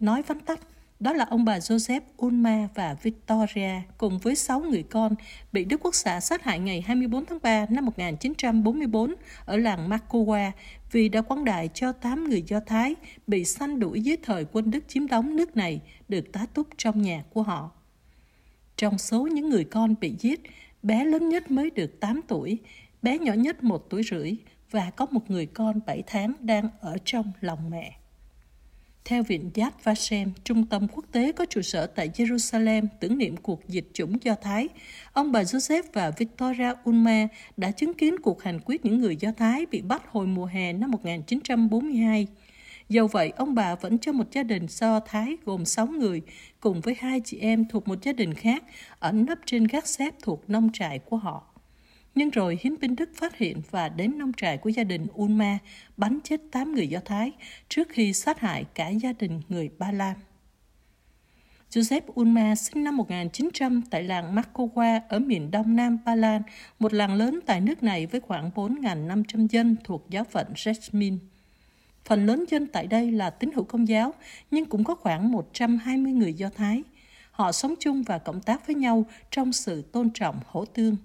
Nói 0.00 0.22
vắn 0.22 0.40
tắt, 0.40 0.60
đó 1.00 1.12
là 1.12 1.24
ông 1.24 1.44
bà 1.44 1.58
Joseph 1.58 2.00
Unma 2.16 2.68
và 2.74 2.96
Victoria 3.02 3.70
cùng 3.98 4.18
với 4.18 4.36
6 4.36 4.60
người 4.60 4.82
con 4.82 5.14
bị 5.52 5.64
Đức 5.64 5.80
Quốc 5.84 5.94
xã 5.94 6.20
sát 6.20 6.44
hại 6.44 6.58
ngày 6.58 6.80
24 6.80 7.26
tháng 7.26 7.38
3 7.42 7.66
năm 7.68 7.84
1944 7.84 9.14
ở 9.44 9.56
làng 9.56 9.90
Makowa 9.90 10.50
vì 10.92 11.08
đã 11.08 11.22
quán 11.22 11.44
đại 11.44 11.68
cho 11.74 11.92
8 11.92 12.28
người 12.28 12.42
Do 12.46 12.60
Thái 12.60 12.94
bị 13.26 13.44
sanh 13.44 13.78
đuổi 13.78 14.00
dưới 14.00 14.16
thời 14.22 14.44
quân 14.52 14.70
Đức 14.70 14.84
chiếm 14.88 15.06
đóng 15.06 15.36
nước 15.36 15.56
này 15.56 15.80
được 16.08 16.32
tá 16.32 16.46
túc 16.54 16.66
trong 16.76 17.02
nhà 17.02 17.24
của 17.30 17.42
họ. 17.42 17.70
Trong 18.76 18.98
số 18.98 19.26
những 19.26 19.48
người 19.48 19.64
con 19.64 19.94
bị 20.00 20.14
giết, 20.18 20.40
bé 20.82 21.04
lớn 21.04 21.28
nhất 21.28 21.50
mới 21.50 21.70
được 21.70 22.00
8 22.00 22.20
tuổi, 22.28 22.58
bé 23.02 23.18
nhỏ 23.18 23.32
nhất 23.32 23.64
1 23.64 23.90
tuổi 23.90 24.02
rưỡi 24.10 24.34
và 24.70 24.90
có 24.90 25.06
một 25.10 25.30
người 25.30 25.46
con 25.46 25.80
7 25.86 26.02
tháng 26.06 26.34
đang 26.40 26.68
ở 26.80 26.96
trong 27.04 27.32
lòng 27.40 27.70
mẹ. 27.70 28.01
Theo 29.04 29.22
Viện 29.22 29.50
Yad 29.54 29.72
Vashem, 29.82 30.32
trung 30.44 30.66
tâm 30.66 30.86
quốc 30.88 31.04
tế 31.12 31.32
có 31.32 31.44
trụ 31.50 31.62
sở 31.62 31.86
tại 31.86 32.10
Jerusalem 32.14 32.86
tưởng 33.00 33.18
niệm 33.18 33.36
cuộc 33.36 33.60
diệt 33.68 33.84
chủng 33.92 34.16
Do 34.22 34.34
Thái, 34.42 34.68
ông 35.12 35.32
bà 35.32 35.42
Joseph 35.42 35.82
và 35.92 36.10
Victoria 36.10 36.72
Unma 36.84 37.28
đã 37.56 37.70
chứng 37.70 37.94
kiến 37.94 38.18
cuộc 38.22 38.42
hành 38.42 38.60
quyết 38.64 38.84
những 38.84 38.98
người 38.98 39.16
Do 39.16 39.30
Thái 39.36 39.66
bị 39.66 39.80
bắt 39.80 40.02
hồi 40.08 40.26
mùa 40.26 40.46
hè 40.46 40.72
năm 40.72 40.90
1942. 40.90 42.26
Dầu 42.88 43.06
vậy, 43.06 43.32
ông 43.36 43.54
bà 43.54 43.74
vẫn 43.74 43.98
cho 43.98 44.12
một 44.12 44.32
gia 44.32 44.42
đình 44.42 44.66
Do 44.68 45.00
Thái 45.00 45.36
gồm 45.44 45.64
6 45.64 45.86
người, 45.86 46.22
cùng 46.60 46.80
với 46.80 46.96
hai 46.98 47.20
chị 47.24 47.38
em 47.38 47.68
thuộc 47.68 47.88
một 47.88 48.02
gia 48.02 48.12
đình 48.12 48.34
khác, 48.34 48.64
ẩn 48.98 49.26
nấp 49.26 49.38
trên 49.46 49.64
gác 49.64 49.86
xếp 49.86 50.14
thuộc 50.22 50.50
nông 50.50 50.70
trại 50.72 50.98
của 50.98 51.16
họ. 51.16 51.51
Nhưng 52.14 52.30
rồi 52.30 52.58
hiến 52.60 52.78
binh 52.80 52.96
Đức 52.96 53.10
phát 53.14 53.36
hiện 53.36 53.62
và 53.70 53.88
đến 53.88 54.18
nông 54.18 54.32
trại 54.32 54.58
của 54.58 54.68
gia 54.68 54.84
đình 54.84 55.06
Ulma 55.20 55.58
bắn 55.96 56.18
chết 56.24 56.40
8 56.52 56.74
người 56.74 56.88
Do 56.88 57.00
Thái 57.04 57.32
trước 57.68 57.88
khi 57.88 58.12
sát 58.12 58.40
hại 58.40 58.64
cả 58.74 58.88
gia 58.88 59.12
đình 59.12 59.42
người 59.48 59.70
Ba 59.78 59.92
Lan. 59.92 60.16
Joseph 61.70 62.20
Ulma 62.20 62.54
sinh 62.54 62.84
năm 62.84 62.96
1900 62.96 63.82
tại 63.90 64.02
làng 64.02 64.34
Markowa 64.34 65.00
ở 65.08 65.18
miền 65.18 65.50
đông 65.50 65.76
nam 65.76 65.98
Ba 66.04 66.14
Lan, 66.14 66.42
một 66.78 66.92
làng 66.92 67.14
lớn 67.14 67.40
tại 67.46 67.60
nước 67.60 67.82
này 67.82 68.06
với 68.06 68.20
khoảng 68.20 68.50
4.500 68.50 69.46
dân 69.48 69.76
thuộc 69.84 70.06
giáo 70.10 70.24
phận 70.24 70.46
Jasmine. 70.54 71.16
Phần 72.04 72.26
lớn 72.26 72.44
dân 72.48 72.66
tại 72.66 72.86
đây 72.86 73.10
là 73.10 73.30
tín 73.30 73.50
hữu 73.54 73.64
công 73.64 73.88
giáo, 73.88 74.14
nhưng 74.50 74.64
cũng 74.64 74.84
có 74.84 74.94
khoảng 74.94 75.32
120 75.32 76.12
người 76.12 76.34
Do 76.34 76.48
Thái. 76.48 76.82
Họ 77.30 77.52
sống 77.52 77.74
chung 77.80 78.02
và 78.02 78.18
cộng 78.18 78.40
tác 78.40 78.66
với 78.66 78.76
nhau 78.76 79.04
trong 79.30 79.52
sự 79.52 79.82
tôn 79.82 80.10
trọng 80.10 80.40
hỗ 80.46 80.64
tương. 80.64 80.96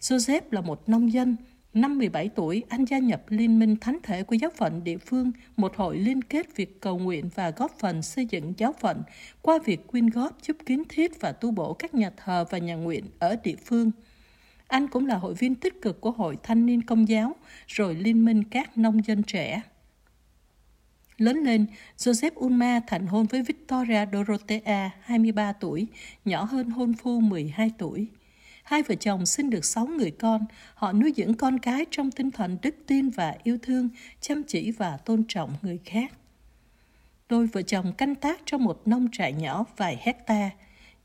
Joseph 0.00 0.40
là 0.50 0.60
một 0.60 0.88
nông 0.88 1.12
dân. 1.12 1.36
Năm 1.74 1.98
17 1.98 2.28
tuổi, 2.28 2.62
anh 2.68 2.84
gia 2.84 2.98
nhập 2.98 3.22
Liên 3.28 3.58
minh 3.58 3.76
Thánh 3.76 3.98
thể 4.02 4.22
của 4.22 4.34
giáo 4.34 4.50
phận 4.56 4.84
địa 4.84 4.98
phương, 4.98 5.32
một 5.56 5.76
hội 5.76 5.98
liên 5.98 6.22
kết 6.22 6.56
việc 6.56 6.80
cầu 6.80 6.98
nguyện 6.98 7.30
và 7.34 7.50
góp 7.50 7.78
phần 7.78 8.02
xây 8.02 8.26
dựng 8.26 8.52
giáo 8.56 8.74
phận 8.80 9.02
qua 9.42 9.58
việc 9.64 9.86
quyên 9.86 10.06
góp 10.06 10.38
giúp 10.42 10.56
kiến 10.66 10.82
thiết 10.88 11.20
và 11.20 11.32
tu 11.32 11.50
bổ 11.50 11.74
các 11.74 11.94
nhà 11.94 12.10
thờ 12.16 12.44
và 12.50 12.58
nhà 12.58 12.74
nguyện 12.74 13.04
ở 13.18 13.36
địa 13.44 13.56
phương. 13.64 13.90
Anh 14.68 14.88
cũng 14.88 15.06
là 15.06 15.16
hội 15.16 15.34
viên 15.34 15.54
tích 15.54 15.82
cực 15.82 16.00
của 16.00 16.10
Hội 16.10 16.36
Thanh 16.42 16.66
niên 16.66 16.82
Công 16.82 17.08
giáo, 17.08 17.36
rồi 17.66 17.94
Liên 17.94 18.24
minh 18.24 18.44
các 18.44 18.78
nông 18.78 19.06
dân 19.06 19.22
trẻ. 19.22 19.62
Lớn 21.16 21.36
lên, 21.36 21.66
Joseph 21.98 22.44
Ulma 22.44 22.80
thành 22.86 23.06
hôn 23.06 23.26
với 23.26 23.42
Victoria 23.42 24.06
Dorothea, 24.12 24.90
23 25.00 25.52
tuổi, 25.52 25.86
nhỏ 26.24 26.44
hơn 26.44 26.70
hôn 26.70 26.92
phu 26.94 27.20
12 27.20 27.70
tuổi. 27.78 28.08
Hai 28.70 28.82
vợ 28.82 28.94
chồng 28.94 29.26
sinh 29.26 29.50
được 29.50 29.64
sáu 29.64 29.86
người 29.86 30.10
con, 30.10 30.44
họ 30.74 30.92
nuôi 30.92 31.12
dưỡng 31.16 31.34
con 31.34 31.58
cái 31.58 31.86
trong 31.90 32.10
tinh 32.10 32.30
thần 32.30 32.58
đức 32.62 32.74
tin 32.86 33.10
và 33.10 33.36
yêu 33.42 33.58
thương, 33.62 33.88
chăm 34.20 34.42
chỉ 34.42 34.70
và 34.70 34.96
tôn 34.96 35.24
trọng 35.28 35.54
người 35.62 35.78
khác. 35.84 36.12
Đôi 37.28 37.46
vợ 37.46 37.62
chồng 37.62 37.92
canh 37.92 38.14
tác 38.14 38.40
trong 38.46 38.64
một 38.64 38.88
nông 38.88 39.08
trại 39.12 39.32
nhỏ 39.32 39.64
vài 39.76 39.98
hecta. 40.00 40.50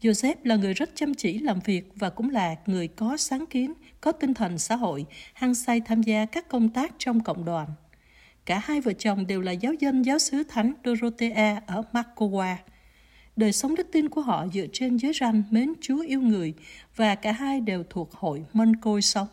Joseph 0.01 0.35
là 0.43 0.55
người 0.55 0.73
rất 0.73 0.89
chăm 0.95 1.13
chỉ 1.13 1.39
làm 1.39 1.59
việc 1.59 1.91
và 1.95 2.09
cũng 2.09 2.29
là 2.29 2.55
người 2.65 2.87
có 2.87 3.17
sáng 3.17 3.45
kiến, 3.45 3.73
có 4.01 4.11
tinh 4.11 4.33
thần 4.33 4.59
xã 4.59 4.75
hội, 4.75 5.05
hăng 5.33 5.55
say 5.55 5.81
tham 5.81 6.03
gia 6.03 6.25
các 6.25 6.49
công 6.49 6.69
tác 6.69 6.93
trong 6.97 7.19
cộng 7.19 7.45
đoàn. 7.45 7.67
Cả 8.45 8.61
hai 8.63 8.81
vợ 8.81 8.93
chồng 8.93 9.27
đều 9.27 9.41
là 9.41 9.51
giáo 9.51 9.73
dân 9.73 10.01
giáo 10.01 10.19
sứ 10.19 10.43
Thánh 10.43 10.73
Dorothea 10.85 11.61
ở 11.67 11.83
Markowa. 11.93 12.55
Đời 13.35 13.51
sống 13.51 13.75
đức 13.75 13.87
tin 13.91 14.09
của 14.09 14.21
họ 14.21 14.47
dựa 14.53 14.65
trên 14.73 14.97
giới 14.97 15.13
ranh 15.19 15.43
mến 15.51 15.73
Chúa 15.81 16.01
yêu 16.01 16.21
người 16.21 16.53
và 16.95 17.15
cả 17.15 17.31
hai 17.31 17.59
đều 17.59 17.83
thuộc 17.89 18.11
hội 18.13 18.45
Mân 18.53 18.75
Côi 18.75 19.01
Sống. 19.01 19.27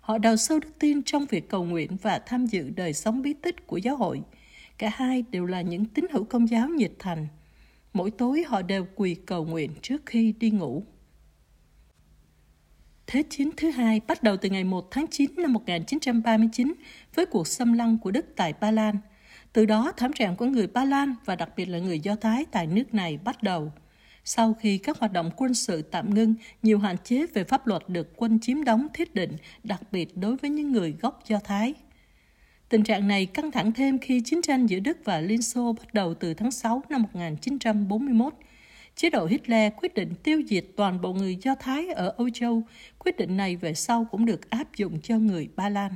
Họ 0.00 0.18
đào 0.18 0.36
sâu 0.36 0.58
đức 0.58 0.68
tin 0.78 1.02
trong 1.02 1.26
việc 1.26 1.48
cầu 1.48 1.64
nguyện 1.64 1.96
và 2.02 2.18
tham 2.18 2.46
dự 2.46 2.70
đời 2.70 2.92
sống 2.92 3.22
bí 3.22 3.32
tích 3.32 3.66
của 3.66 3.76
giáo 3.76 3.96
hội. 3.96 4.22
Cả 4.78 4.90
hai 4.94 5.24
đều 5.30 5.46
là 5.46 5.60
những 5.60 5.84
tín 5.84 6.04
hữu 6.12 6.24
công 6.24 6.50
giáo 6.50 6.68
nhiệt 6.68 6.92
thành. 6.98 7.26
Mỗi 7.92 8.10
tối 8.10 8.44
họ 8.46 8.62
đều 8.62 8.86
quỳ 8.94 9.14
cầu 9.14 9.44
nguyện 9.44 9.70
trước 9.82 10.02
khi 10.06 10.32
đi 10.32 10.50
ngủ. 10.50 10.82
Thế 13.06 13.22
chiến 13.30 13.50
thứ 13.56 13.70
hai 13.70 14.00
bắt 14.06 14.22
đầu 14.22 14.36
từ 14.36 14.50
ngày 14.50 14.64
1 14.64 14.90
tháng 14.90 15.06
9 15.10 15.30
năm 15.36 15.52
1939 15.52 16.74
với 17.14 17.26
cuộc 17.26 17.46
xâm 17.46 17.72
lăng 17.72 17.98
của 17.98 18.10
Đức 18.10 18.26
tại 18.36 18.52
Ba 18.60 18.70
Lan– 18.70 18.96
từ 19.52 19.66
đó 19.66 19.92
thảm 19.96 20.12
trạng 20.12 20.36
của 20.36 20.46
người 20.46 20.66
Ba 20.66 20.84
Lan 20.84 21.14
và 21.24 21.36
đặc 21.36 21.50
biệt 21.56 21.66
là 21.66 21.78
người 21.78 22.00
Do 22.00 22.16
Thái 22.16 22.44
tại 22.50 22.66
nước 22.66 22.94
này 22.94 23.18
bắt 23.24 23.42
đầu. 23.42 23.72
Sau 24.24 24.54
khi 24.54 24.78
các 24.78 24.98
hoạt 24.98 25.12
động 25.12 25.30
quân 25.36 25.54
sự 25.54 25.82
tạm 25.82 26.14
ngưng, 26.14 26.34
nhiều 26.62 26.78
hạn 26.78 26.96
chế 27.04 27.26
về 27.26 27.44
pháp 27.44 27.66
luật 27.66 27.82
được 27.88 28.16
quân 28.16 28.38
chiếm 28.40 28.64
đóng 28.64 28.86
thiết 28.94 29.14
định, 29.14 29.36
đặc 29.64 29.82
biệt 29.92 30.16
đối 30.16 30.36
với 30.36 30.50
những 30.50 30.72
người 30.72 30.94
gốc 31.00 31.22
Do 31.26 31.38
Thái. 31.44 31.74
Tình 32.68 32.84
trạng 32.84 33.08
này 33.08 33.26
căng 33.26 33.50
thẳng 33.50 33.72
thêm 33.72 33.98
khi 33.98 34.20
chiến 34.24 34.42
tranh 34.42 34.66
giữa 34.66 34.78
Đức 34.78 34.98
và 35.04 35.20
Liên 35.20 35.42
Xô 35.42 35.72
bắt 35.72 35.94
đầu 35.94 36.14
từ 36.14 36.34
tháng 36.34 36.50
6 36.50 36.82
năm 36.88 37.02
1941. 37.02 38.34
Chế 38.96 39.10
độ 39.10 39.26
Hitler 39.26 39.72
quyết 39.76 39.94
định 39.94 40.14
tiêu 40.22 40.42
diệt 40.48 40.64
toàn 40.76 41.00
bộ 41.00 41.12
người 41.12 41.38
Do 41.42 41.54
Thái 41.54 41.88
ở 41.88 42.14
Âu 42.16 42.30
Châu. 42.30 42.62
Quyết 42.98 43.16
định 43.16 43.36
này 43.36 43.56
về 43.56 43.74
sau 43.74 44.06
cũng 44.10 44.26
được 44.26 44.50
áp 44.50 44.76
dụng 44.76 45.00
cho 45.00 45.18
người 45.18 45.48
Ba 45.56 45.68
Lan. 45.68 45.92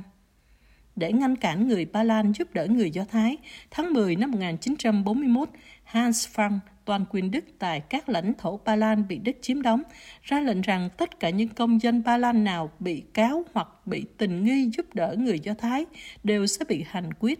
Để 0.95 1.13
ngăn 1.13 1.35
cản 1.35 1.67
người 1.67 1.85
Ba 1.85 2.03
Lan 2.03 2.31
giúp 2.31 2.53
đỡ 2.53 2.67
người 2.67 2.91
Do 2.91 3.03
Thái, 3.05 3.37
tháng 3.71 3.93
10 3.93 4.15
năm 4.15 4.31
1941, 4.31 5.49
Hans 5.83 6.27
Frank, 6.35 6.59
toàn 6.85 7.05
quyền 7.09 7.31
Đức 7.31 7.45
tại 7.59 7.79
các 7.79 8.09
lãnh 8.09 8.33
thổ 8.37 8.59
Ba 8.65 8.75
Lan 8.75 9.07
bị 9.07 9.17
Đức 9.17 9.31
chiếm 9.41 9.61
đóng, 9.61 9.83
ra 10.21 10.39
lệnh 10.39 10.61
rằng 10.61 10.89
tất 10.97 11.19
cả 11.19 11.29
những 11.29 11.49
công 11.49 11.81
dân 11.81 12.03
Ba 12.03 12.17
Lan 12.17 12.43
nào 12.43 12.71
bị 12.79 13.03
cáo 13.13 13.43
hoặc 13.53 13.67
bị 13.85 14.05
tình 14.17 14.43
nghi 14.43 14.69
giúp 14.77 14.85
đỡ 14.93 15.15
người 15.19 15.39
Do 15.39 15.53
Thái 15.53 15.85
đều 16.23 16.47
sẽ 16.47 16.65
bị 16.65 16.85
hành 16.87 17.09
quyết. 17.19 17.39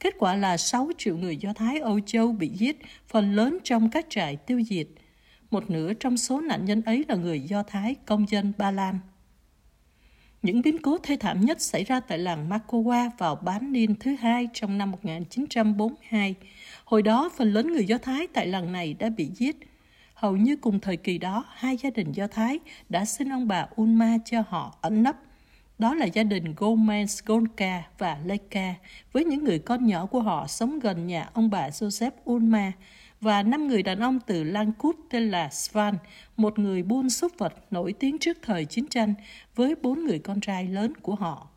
Kết 0.00 0.14
quả 0.18 0.36
là 0.36 0.56
6 0.56 0.90
triệu 0.98 1.16
người 1.16 1.36
Do 1.36 1.52
Thái 1.52 1.78
Âu 1.78 2.00
Châu 2.00 2.32
bị 2.32 2.48
giết, 2.48 2.80
phần 3.08 3.34
lớn 3.34 3.58
trong 3.64 3.90
các 3.90 4.06
trại 4.08 4.36
tiêu 4.36 4.62
diệt. 4.62 4.86
Một 5.50 5.70
nửa 5.70 5.92
trong 5.94 6.16
số 6.16 6.40
nạn 6.40 6.64
nhân 6.64 6.82
ấy 6.82 7.04
là 7.08 7.14
người 7.14 7.40
Do 7.40 7.62
Thái 7.62 7.94
công 8.06 8.28
dân 8.28 8.52
Ba 8.58 8.70
Lan. 8.70 8.98
Những 10.42 10.62
biến 10.62 10.78
cố 10.82 10.98
thê 11.02 11.16
thảm 11.16 11.40
nhất 11.40 11.60
xảy 11.60 11.84
ra 11.84 12.00
tại 12.00 12.18
làng 12.18 12.48
Makowa 12.48 13.10
vào 13.18 13.34
bán 13.34 13.72
niên 13.72 13.94
thứ 13.94 14.16
hai 14.20 14.48
trong 14.52 14.78
năm 14.78 14.90
1942. 14.90 16.34
Hồi 16.84 17.02
đó, 17.02 17.30
phần 17.36 17.52
lớn 17.52 17.72
người 17.72 17.84
Do 17.84 17.98
Thái 17.98 18.26
tại 18.26 18.46
làng 18.46 18.72
này 18.72 18.94
đã 18.94 19.08
bị 19.08 19.30
giết. 19.34 19.56
Hầu 20.14 20.36
như 20.36 20.56
cùng 20.56 20.80
thời 20.80 20.96
kỳ 20.96 21.18
đó, 21.18 21.44
hai 21.54 21.76
gia 21.76 21.90
đình 21.90 22.12
Do 22.12 22.26
Thái 22.26 22.58
đã 22.88 23.04
xin 23.04 23.32
ông 23.32 23.48
bà 23.48 23.66
Unma 23.76 24.18
cho 24.24 24.42
họ 24.48 24.76
ẩn 24.80 25.02
nấp. 25.02 25.16
Đó 25.78 25.94
là 25.94 26.06
gia 26.06 26.22
đình 26.22 26.54
Gomez 26.56 27.22
Golka 27.26 27.82
và 27.98 28.18
Leka, 28.24 28.74
với 29.12 29.24
những 29.24 29.44
người 29.44 29.58
con 29.58 29.86
nhỏ 29.86 30.06
của 30.06 30.20
họ 30.20 30.46
sống 30.46 30.78
gần 30.78 31.06
nhà 31.06 31.28
ông 31.32 31.50
bà 31.50 31.68
Joseph 31.68 32.10
Unma, 32.24 32.72
và 33.20 33.42
năm 33.42 33.68
người 33.68 33.82
đàn 33.82 34.00
ông 34.00 34.18
từ 34.26 34.44
Lankut 34.44 34.96
tên 35.10 35.30
là 35.30 35.48
Svan, 35.48 35.94
một 36.36 36.58
người 36.58 36.82
buôn 36.82 37.10
súc 37.10 37.38
vật 37.38 37.54
nổi 37.70 37.92
tiếng 37.92 38.18
trước 38.18 38.38
thời 38.42 38.64
chiến 38.64 38.86
tranh, 38.86 39.14
với 39.54 39.74
bốn 39.82 40.04
người 40.04 40.18
con 40.18 40.40
trai 40.40 40.66
lớn 40.66 40.92
của 41.02 41.14
họ. 41.14 41.48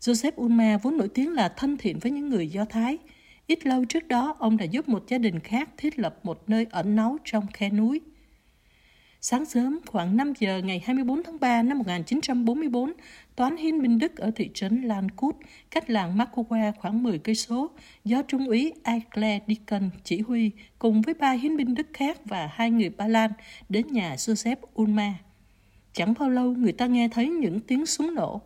Joseph 0.00 0.32
Unma 0.36 0.78
vốn 0.82 0.96
nổi 0.96 1.08
tiếng 1.08 1.32
là 1.32 1.48
thân 1.48 1.76
thiện 1.76 1.98
với 1.98 2.12
những 2.12 2.28
người 2.28 2.48
Do 2.48 2.64
Thái. 2.64 2.98
Ít 3.46 3.66
lâu 3.66 3.84
trước 3.84 4.08
đó, 4.08 4.36
ông 4.38 4.56
đã 4.56 4.64
giúp 4.64 4.88
một 4.88 5.04
gia 5.08 5.18
đình 5.18 5.40
khác 5.40 5.68
thiết 5.76 5.98
lập 5.98 6.18
một 6.22 6.48
nơi 6.48 6.66
ẩn 6.70 6.96
náu 6.96 7.16
trong 7.24 7.46
khe 7.46 7.70
núi. 7.70 8.00
Sáng 9.22 9.44
sớm, 9.44 9.78
khoảng 9.86 10.16
5 10.16 10.32
giờ 10.38 10.60
ngày 10.64 10.82
24 10.84 11.22
tháng 11.22 11.40
3 11.40 11.62
năm 11.62 11.78
1944, 11.78 12.92
Toán 13.36 13.56
hiến 13.56 13.82
binh 13.82 13.98
Đức 13.98 14.16
ở 14.16 14.30
thị 14.36 14.50
trấn 14.54 14.82
Lankut, 14.82 15.36
cách 15.70 15.90
làng 15.90 16.18
Makowa 16.18 16.72
khoảng 16.78 17.02
10 17.02 17.18
cây 17.18 17.34
số, 17.34 17.70
do 18.04 18.22
Trung 18.22 18.46
úy 18.46 18.72
Aicle 18.82 19.40
Deacon 19.46 19.90
chỉ 20.04 20.20
huy 20.20 20.50
cùng 20.78 21.02
với 21.02 21.14
ba 21.14 21.30
hiến 21.30 21.56
binh 21.56 21.74
Đức 21.74 21.86
khác 21.92 22.18
và 22.24 22.50
hai 22.52 22.70
người 22.70 22.90
Ba 22.90 23.08
Lan 23.08 23.30
đến 23.68 23.86
nhà 23.90 24.14
Joseph 24.14 24.56
Ulma. 24.82 25.14
Chẳng 25.92 26.14
bao 26.18 26.30
lâu 26.30 26.52
người 26.52 26.72
ta 26.72 26.86
nghe 26.86 27.08
thấy 27.08 27.28
những 27.28 27.60
tiếng 27.60 27.86
súng 27.86 28.14
nổ. 28.14 28.40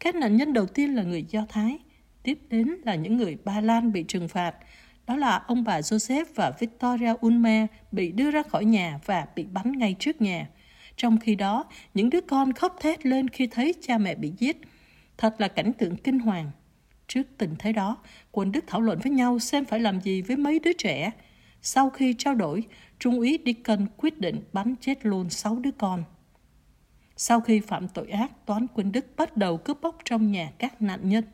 Các 0.00 0.14
nạn 0.14 0.36
nhân 0.36 0.52
đầu 0.52 0.66
tiên 0.66 0.94
là 0.94 1.02
người 1.02 1.24
Do 1.30 1.46
Thái, 1.48 1.78
tiếp 2.22 2.38
đến 2.50 2.68
là 2.84 2.94
những 2.94 3.16
người 3.16 3.38
Ba 3.44 3.60
Lan 3.60 3.92
bị 3.92 4.02
trừng 4.02 4.28
phạt. 4.28 4.54
Đó 5.10 5.16
là 5.16 5.42
ông 5.46 5.64
bà 5.64 5.80
Joseph 5.80 6.24
và 6.34 6.52
Victoria 6.58 7.14
Ulma 7.26 7.66
bị 7.92 8.12
đưa 8.12 8.30
ra 8.30 8.42
khỏi 8.42 8.64
nhà 8.64 8.98
và 9.06 9.26
bị 9.36 9.44
bắn 9.44 9.72
ngay 9.72 9.96
trước 9.98 10.22
nhà. 10.22 10.48
Trong 10.96 11.18
khi 11.18 11.34
đó, 11.34 11.64
những 11.94 12.10
đứa 12.10 12.20
con 12.20 12.52
khóc 12.52 12.76
thét 12.80 13.06
lên 13.06 13.28
khi 13.28 13.46
thấy 13.46 13.74
cha 13.82 13.98
mẹ 13.98 14.14
bị 14.14 14.32
giết. 14.38 14.56
Thật 15.18 15.34
là 15.38 15.48
cảnh 15.48 15.72
tượng 15.72 15.96
kinh 15.96 16.18
hoàng. 16.18 16.50
Trước 17.08 17.22
tình 17.38 17.54
thế 17.58 17.72
đó, 17.72 17.96
quân 18.32 18.52
Đức 18.52 18.64
thảo 18.66 18.80
luận 18.80 18.98
với 19.02 19.12
nhau 19.12 19.38
xem 19.38 19.64
phải 19.64 19.80
làm 19.80 20.00
gì 20.00 20.22
với 20.22 20.36
mấy 20.36 20.58
đứa 20.58 20.72
trẻ. 20.72 21.10
Sau 21.62 21.90
khi 21.90 22.14
trao 22.18 22.34
đổi, 22.34 22.66
Trung 22.98 23.18
úy 23.18 23.38
Deacon 23.44 23.86
quyết 23.96 24.20
định 24.20 24.42
bắn 24.52 24.74
chết 24.80 25.06
luôn 25.06 25.30
sáu 25.30 25.56
đứa 25.56 25.72
con. 25.78 26.04
Sau 27.16 27.40
khi 27.40 27.60
phạm 27.60 27.88
tội 27.88 28.10
ác, 28.10 28.46
toán 28.46 28.66
quân 28.74 28.92
Đức 28.92 29.06
bắt 29.16 29.36
đầu 29.36 29.56
cướp 29.56 29.80
bóc 29.82 29.98
trong 30.04 30.32
nhà 30.32 30.50
các 30.58 30.82
nạn 30.82 31.08
nhân. 31.08 31.24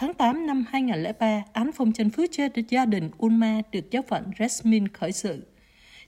Tháng 0.00 0.14
8 0.14 0.46
năm 0.46 0.64
2003, 0.68 1.44
án 1.52 1.70
phong 1.72 1.92
chân 1.92 2.10
phước 2.10 2.30
chết 2.32 2.52
gia 2.68 2.84
đình 2.84 3.10
Ulma 3.24 3.62
được 3.72 3.90
giáo 3.90 4.02
phận 4.08 4.30
Resmin 4.38 4.88
khởi 4.88 5.12
sự. 5.12 5.46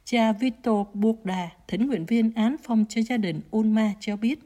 Cha 0.04 0.32
Vito 0.32 0.84
Burda, 0.94 1.50
thỉnh 1.68 1.86
nguyện 1.86 2.06
viên 2.06 2.32
án 2.34 2.56
phong 2.62 2.84
cho 2.88 3.02
gia 3.02 3.16
đình 3.16 3.40
Ulma 3.56 3.92
cho 4.00 4.16
biết, 4.16 4.38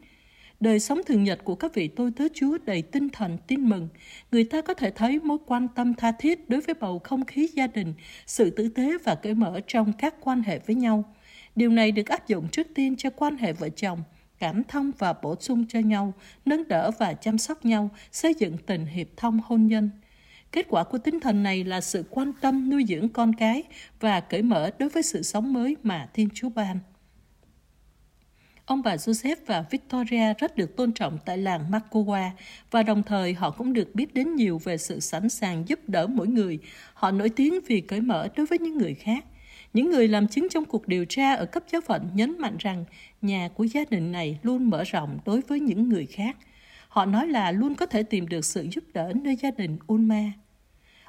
đời 0.61 0.80
sống 0.80 1.00
thường 1.07 1.24
nhật 1.24 1.44
của 1.44 1.54
các 1.54 1.74
vị 1.74 1.88
tôi 1.88 2.11
tớ 2.16 2.24
Chúa 2.35 2.59
đầy 2.64 2.83
tinh 2.83 3.09
thần 3.09 3.38
tin 3.46 3.68
mừng. 3.68 3.88
Người 4.33 4.44
ta 4.44 4.62
có 4.62 4.74
thể 4.74 4.90
thấy 4.90 5.20
mối 5.20 5.38
quan 5.46 5.68
tâm 5.74 5.94
tha 5.94 6.12
thiết 6.12 6.50
đối 6.50 6.61
với 6.61 6.74
bầu 6.74 6.98
không 6.98 7.24
khí 7.24 7.48
gia 7.54 7.66
đình, 7.66 7.94
sự 8.26 8.50
tử 8.50 8.68
tế 8.68 8.92
và 9.04 9.14
cởi 9.14 9.35
mở 9.35 9.61
trong 9.66 9.92
các 9.92 10.14
quan 10.20 10.42
hệ 10.42 10.59
với 10.59 10.76
nhau. 10.76 11.04
Điều 11.57 11.70
này 11.70 11.92
được 11.92 12.07
áp 12.07 12.28
dụng 12.28 12.48
trước 12.48 12.66
tiên 12.74 12.96
cho 12.96 13.11
quan 13.11 13.37
hệ 13.37 13.52
vợ 13.52 13.68
chồng, 13.68 14.02
cảm 14.44 14.64
thông 14.64 14.92
và 14.98 15.12
bổ 15.12 15.37
sung 15.40 15.64
cho 15.68 15.78
nhau, 15.78 16.14
nâng 16.44 16.68
đỡ 16.68 16.90
và 16.98 17.14
chăm 17.14 17.38
sóc 17.38 17.64
nhau, 17.64 17.90
xây 18.12 18.35
dựng 18.38 18.57
tình 18.66 18.87
hiệp 18.87 19.07
thông 19.16 19.40
hôn 19.44 19.66
nhân. 19.66 19.90
Kết 20.52 20.66
quả 20.68 20.85
của 20.85 20.98
tinh 20.98 21.20
thần 21.20 21.42
này 21.42 21.64
là 21.64 21.80
sự 21.80 22.04
quan 22.11 22.33
tâm 22.40 22.70
nuôi 22.70 22.85
dưỡng 22.88 23.09
con 23.09 23.35
cái 23.35 23.62
và 24.00 24.20
cởi 24.20 24.42
mở 24.42 24.70
đối 24.78 24.88
với 24.88 25.02
sự 25.02 25.22
sống 25.22 25.52
mới 25.52 25.76
mà 25.83 26.09
Thiên 26.14 26.28
Chúa 26.35 26.48
ban. 26.48 26.78
Ông 28.66 28.83
bà 28.83 28.96
Joseph 28.96 29.37
và 29.46 29.64
Victoria 29.70 30.35
rất 30.38 30.57
được 30.57 30.76
tôn 30.76 30.92
trọng 30.92 31.18
tại 31.24 31.38
làng 31.38 31.70
Makowa 31.70 32.30
và 32.70 32.83
đồng 32.83 33.02
thời 33.02 33.35
họ 33.35 33.50
cũng 33.50 33.72
được 33.72 33.94
biết 33.94 34.14
đến 34.14 34.35
nhiều 34.35 34.59
về 34.64 34.76
sự 34.76 35.00
sẵn 35.00 35.28
sàng 35.28 35.68
giúp 35.68 35.80
đỡ 35.87 36.07
mỗi 36.07 36.28
người. 36.28 36.59
Họ 36.94 37.11
nổi 37.11 37.28
tiếng 37.28 37.61
vì 37.66 37.80
cởi 37.80 38.00
mở 38.00 38.28
đối 38.37 38.46
với 38.46 38.59
những 38.59 38.78
người 38.78 38.94
khác. 38.94 39.24
Những 39.75 39.91
người 39.91 40.09
làm 40.09 40.29
chứng 40.29 40.49
trong 40.51 40.65
cuộc 40.65 40.89
điều 40.89 41.05
tra 41.05 41.35
ở 41.35 41.47
cấp 41.47 41.63
giáo 41.73 41.81
phận 41.81 42.11
nhấn 42.15 42.39
mạnh 42.39 42.57
rằng 42.59 42.85
nhà 43.23 43.49
của 43.55 43.65
gia 43.65 43.85
đình 43.91 44.13
này 44.13 44.39
luôn 44.43 44.71
mở 44.71 44.85
rộng 44.85 45.19
đối 45.25 45.41
với 45.41 45.61
những 45.61 45.89
người 45.89 46.07
khác. 46.07 46.37
Họ 46.89 47.05
nói 47.05 47.29
là 47.29 47.53
luôn 47.53 47.75
có 47.75 47.87
thể 47.87 48.03
tìm 48.03 48.29
được 48.29 48.45
sự 48.45 48.67
giúp 48.71 48.85
đỡ 48.95 49.13
nơi 49.23 49.37
gia 49.37 49.51
đình 49.51 49.79
Ulma. 49.93 50.33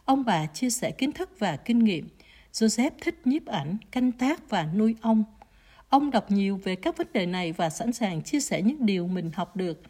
Ông 0.05 0.25
bà 0.25 0.45
chia 0.45 0.69
sẻ 0.69 0.91
kiến 0.91 1.11
thức 1.11 1.29
và 1.39 1.57
kinh 1.57 1.79
nghiệm. 1.79 2.07
Joseph 2.53 2.91
thích 3.01 3.21
nhiếp 3.25 3.45
ảnh, 3.45 3.77
canh 3.91 4.11
tác 4.11 4.49
và 4.49 4.67
nuôi 4.75 4.95
ong. 5.01 5.23
Ông 5.89 6.11
đọc 6.11 6.31
nhiều 6.31 6.59
về 6.63 6.75
các 6.75 6.97
vấn 6.97 7.07
đề 7.13 7.25
này 7.25 7.51
và 7.51 7.69
sẵn 7.69 7.93
sàng 7.93 8.21
chia 8.21 8.39
sẻ 8.39 8.61
những 8.61 8.85
điều 8.85 9.07
mình 9.07 9.31
học 9.33 9.55
được. 9.55 9.81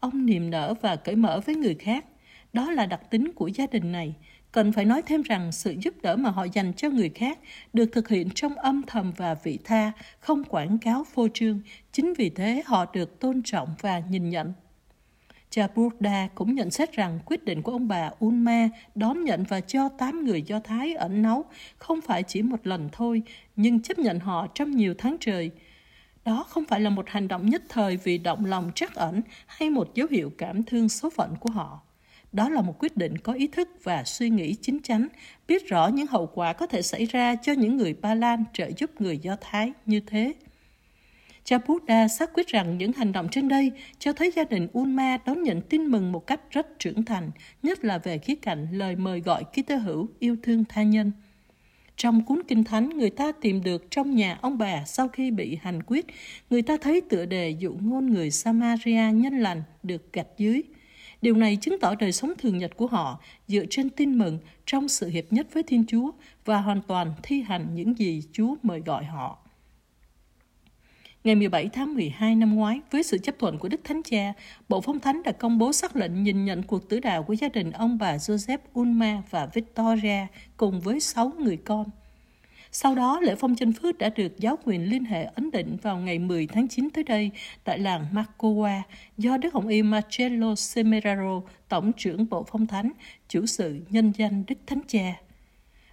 Ông 0.00 0.26
niềm 0.26 0.50
nở 0.50 0.74
và 0.80 0.96
cởi 0.96 1.16
mở 1.16 1.40
với 1.46 1.54
người 1.54 1.74
khác. 1.74 2.04
Đó 2.52 2.70
là 2.70 2.86
đặc 2.86 3.10
tính 3.10 3.32
của 3.34 3.46
gia 3.46 3.66
đình 3.66 3.92
này. 3.92 4.14
Cần 4.52 4.72
phải 4.72 4.84
nói 4.84 5.02
thêm 5.02 5.22
rằng 5.22 5.52
sự 5.52 5.74
giúp 5.80 5.94
đỡ 6.02 6.16
mà 6.16 6.30
họ 6.30 6.46
dành 6.52 6.72
cho 6.72 6.90
người 6.90 7.08
khác 7.08 7.38
được 7.72 7.86
thực 7.92 8.08
hiện 8.08 8.28
trong 8.34 8.54
âm 8.54 8.82
thầm 8.86 9.12
và 9.16 9.34
vị 9.34 9.58
tha, 9.64 9.92
không 10.20 10.44
quảng 10.44 10.78
cáo 10.78 11.04
phô 11.04 11.28
trương. 11.34 11.60
Chính 11.92 12.14
vì 12.14 12.30
thế 12.30 12.62
họ 12.66 12.86
được 12.92 13.20
tôn 13.20 13.42
trọng 13.44 13.74
và 13.80 14.02
nhìn 14.10 14.30
nhận. 14.30 14.52
Cha 15.50 15.68
Buddha 15.74 16.28
cũng 16.34 16.54
nhận 16.54 16.70
xét 16.70 16.92
rằng 16.92 17.18
quyết 17.24 17.44
định 17.44 17.62
của 17.62 17.72
ông 17.72 17.88
bà 17.88 18.10
Unma 18.18 18.68
đón 18.94 19.24
nhận 19.24 19.44
và 19.48 19.60
cho 19.60 19.88
8 19.88 20.24
người 20.24 20.42
Do 20.42 20.60
Thái 20.60 20.94
ẩn 20.94 21.22
náu 21.22 21.44
không 21.78 22.00
phải 22.00 22.22
chỉ 22.22 22.42
một 22.42 22.66
lần 22.66 22.88
thôi, 22.92 23.22
nhưng 23.56 23.82
chấp 23.82 23.98
nhận 23.98 24.20
họ 24.20 24.46
trong 24.54 24.70
nhiều 24.70 24.94
tháng 24.98 25.16
trời. 25.20 25.50
Đó 26.24 26.44
không 26.48 26.64
phải 26.64 26.80
là 26.80 26.90
một 26.90 27.08
hành 27.08 27.28
động 27.28 27.50
nhất 27.50 27.62
thời 27.68 27.96
vì 27.96 28.18
động 28.18 28.44
lòng 28.44 28.70
trắc 28.74 28.94
ẩn 28.94 29.22
hay 29.46 29.70
một 29.70 29.94
dấu 29.94 30.06
hiệu 30.10 30.32
cảm 30.38 30.62
thương 30.62 30.88
số 30.88 31.10
phận 31.10 31.34
của 31.40 31.50
họ. 31.50 31.80
Đó 32.32 32.48
là 32.48 32.62
một 32.62 32.74
quyết 32.78 32.96
định 32.96 33.18
có 33.18 33.32
ý 33.32 33.46
thức 33.46 33.68
và 33.82 34.04
suy 34.04 34.30
nghĩ 34.30 34.54
chính 34.54 34.78
chắn, 34.82 35.08
biết 35.48 35.68
rõ 35.68 35.88
những 35.88 36.06
hậu 36.06 36.26
quả 36.26 36.52
có 36.52 36.66
thể 36.66 36.82
xảy 36.82 37.04
ra 37.06 37.34
cho 37.34 37.52
những 37.52 37.76
người 37.76 37.94
Ba 37.94 38.14
Lan 38.14 38.44
trợ 38.52 38.70
giúp 38.76 39.00
người 39.00 39.18
Do 39.18 39.36
Thái 39.40 39.72
như 39.86 40.00
thế. 40.00 40.32
Cha 41.44 41.58
Buddha 41.66 42.08
xác 42.08 42.30
quyết 42.34 42.48
rằng 42.48 42.78
những 42.78 42.92
hành 42.92 43.12
động 43.12 43.28
trên 43.30 43.48
đây 43.48 43.72
cho 43.98 44.12
thấy 44.12 44.32
gia 44.36 44.44
đình 44.44 44.68
Ulma 44.78 45.18
đón 45.26 45.42
nhận 45.42 45.60
tin 45.60 45.84
mừng 45.84 46.12
một 46.12 46.26
cách 46.26 46.40
rất 46.50 46.78
trưởng 46.78 47.04
thành, 47.04 47.30
nhất 47.62 47.84
là 47.84 47.98
về 47.98 48.18
khía 48.18 48.34
cạnh 48.34 48.66
lời 48.72 48.96
mời 48.96 49.20
gọi 49.20 49.44
ký 49.52 49.62
tơ 49.62 49.76
hữu 49.76 50.08
yêu 50.18 50.36
thương 50.42 50.64
tha 50.68 50.82
nhân. 50.82 51.12
Trong 51.96 52.24
cuốn 52.24 52.42
Kinh 52.48 52.64
Thánh, 52.64 52.88
người 52.88 53.10
ta 53.10 53.32
tìm 53.32 53.62
được 53.62 53.90
trong 53.90 54.16
nhà 54.16 54.38
ông 54.40 54.58
bà 54.58 54.84
sau 54.84 55.08
khi 55.08 55.30
bị 55.30 55.58
hành 55.62 55.82
quyết, 55.82 56.06
người 56.50 56.62
ta 56.62 56.76
thấy 56.76 57.00
tựa 57.00 57.26
đề 57.26 57.50
dụ 57.50 57.76
ngôn 57.80 58.06
người 58.12 58.30
Samaria 58.30 59.12
nhân 59.14 59.38
lành 59.38 59.62
được 59.82 60.12
gạch 60.12 60.38
dưới. 60.38 60.62
Điều 61.22 61.36
này 61.36 61.56
chứng 61.56 61.78
tỏ 61.80 61.94
đời 61.94 62.12
sống 62.12 62.32
thường 62.38 62.58
nhật 62.58 62.76
của 62.76 62.86
họ 62.86 63.20
dựa 63.48 63.64
trên 63.70 63.90
tin 63.90 64.18
mừng 64.18 64.38
trong 64.66 64.88
sự 64.88 65.08
hiệp 65.08 65.24
nhất 65.30 65.46
với 65.52 65.62
Thiên 65.62 65.84
Chúa 65.88 66.10
và 66.44 66.60
hoàn 66.60 66.82
toàn 66.82 67.14
thi 67.22 67.42
hành 67.42 67.74
những 67.74 67.98
gì 67.98 68.22
Chúa 68.32 68.54
mời 68.62 68.80
gọi 68.80 69.04
họ. 69.04 69.38
Ngày 71.24 71.34
17 71.34 71.68
tháng 71.72 71.94
12 71.94 72.34
năm 72.34 72.54
ngoái, 72.54 72.80
với 72.90 73.02
sự 73.02 73.18
chấp 73.18 73.38
thuận 73.38 73.58
của 73.58 73.68
Đức 73.68 73.80
Thánh 73.84 74.02
Cha, 74.02 74.32
Bộ 74.68 74.80
Phong 74.80 75.00
Thánh 75.00 75.22
đã 75.22 75.32
công 75.32 75.58
bố 75.58 75.72
xác 75.72 75.96
lệnh 75.96 76.22
nhìn 76.22 76.44
nhận 76.44 76.62
cuộc 76.62 76.88
tử 76.88 77.00
đạo 77.00 77.22
của 77.22 77.32
gia 77.32 77.48
đình 77.48 77.70
ông 77.70 77.98
bà 77.98 78.16
Joseph 78.16 78.58
Ulma 78.80 79.22
và 79.30 79.46
Victoria 79.54 80.26
cùng 80.56 80.80
với 80.80 81.00
6 81.00 81.32
người 81.38 81.56
con. 81.56 81.84
Sau 82.74 82.94
đó, 82.94 83.20
lễ 83.20 83.34
phong 83.34 83.56
chân 83.56 83.72
phước 83.72 83.98
đã 83.98 84.08
được 84.08 84.38
giáo 84.38 84.58
quyền 84.64 84.90
liên 84.90 85.04
hệ 85.04 85.24
ấn 85.24 85.50
định 85.50 85.76
vào 85.82 85.98
ngày 85.98 86.18
10 86.18 86.46
tháng 86.46 86.68
9 86.68 86.90
tới 86.90 87.04
đây 87.04 87.30
tại 87.64 87.78
làng 87.78 88.06
Marcoa 88.12 88.82
do 89.18 89.36
Đức 89.36 89.54
Hồng 89.54 89.68
Y 89.68 89.82
Marcello 89.82 90.54
Semeraro, 90.54 91.40
Tổng 91.68 91.92
trưởng 91.96 92.28
Bộ 92.30 92.46
Phong 92.52 92.66
Thánh, 92.66 92.92
chủ 93.28 93.46
sự 93.46 93.80
nhân 93.90 94.12
danh 94.16 94.44
Đức 94.48 94.54
Thánh 94.66 94.80
Cha. 94.88 95.14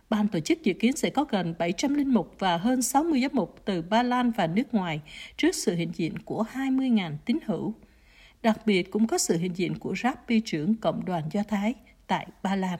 Ban 0.10 0.28
tổ 0.28 0.40
chức 0.40 0.64
dự 0.64 0.74
kiến 0.74 0.96
sẽ 0.96 1.10
có 1.10 1.26
gần 1.30 1.54
700 1.60 1.94
linh 1.94 2.14
mục 2.14 2.36
và 2.40 2.58
hơn 2.58 2.82
60 2.82 3.22
giám 3.22 3.32
mục 3.34 3.56
từ 3.66 3.82
Ba 3.82 4.04
Lan 4.04 4.32
và 4.32 4.48
nước 4.48 4.74
ngoài 4.74 5.02
trước 5.38 5.56
sự 5.56 5.76
hiện 5.76 5.92
diện 5.94 6.20
của 6.20 6.46
20.000 6.54 7.12
tín 7.26 7.38
hữu. 7.46 7.74
Đặc 8.42 8.60
biệt 8.66 8.92
cũng 8.92 9.08
có 9.08 9.18
sự 9.18 9.38
hiện 9.38 9.52
diện 9.56 9.80
của 9.80 9.96
Rabbi 10.04 10.42
trưởng 10.46 10.76
Cộng 10.76 11.06
đoàn 11.06 11.24
Do 11.32 11.44
Thái 11.48 11.74
tại 12.08 12.28
Ba 12.44 12.56
Lan. 12.56 12.80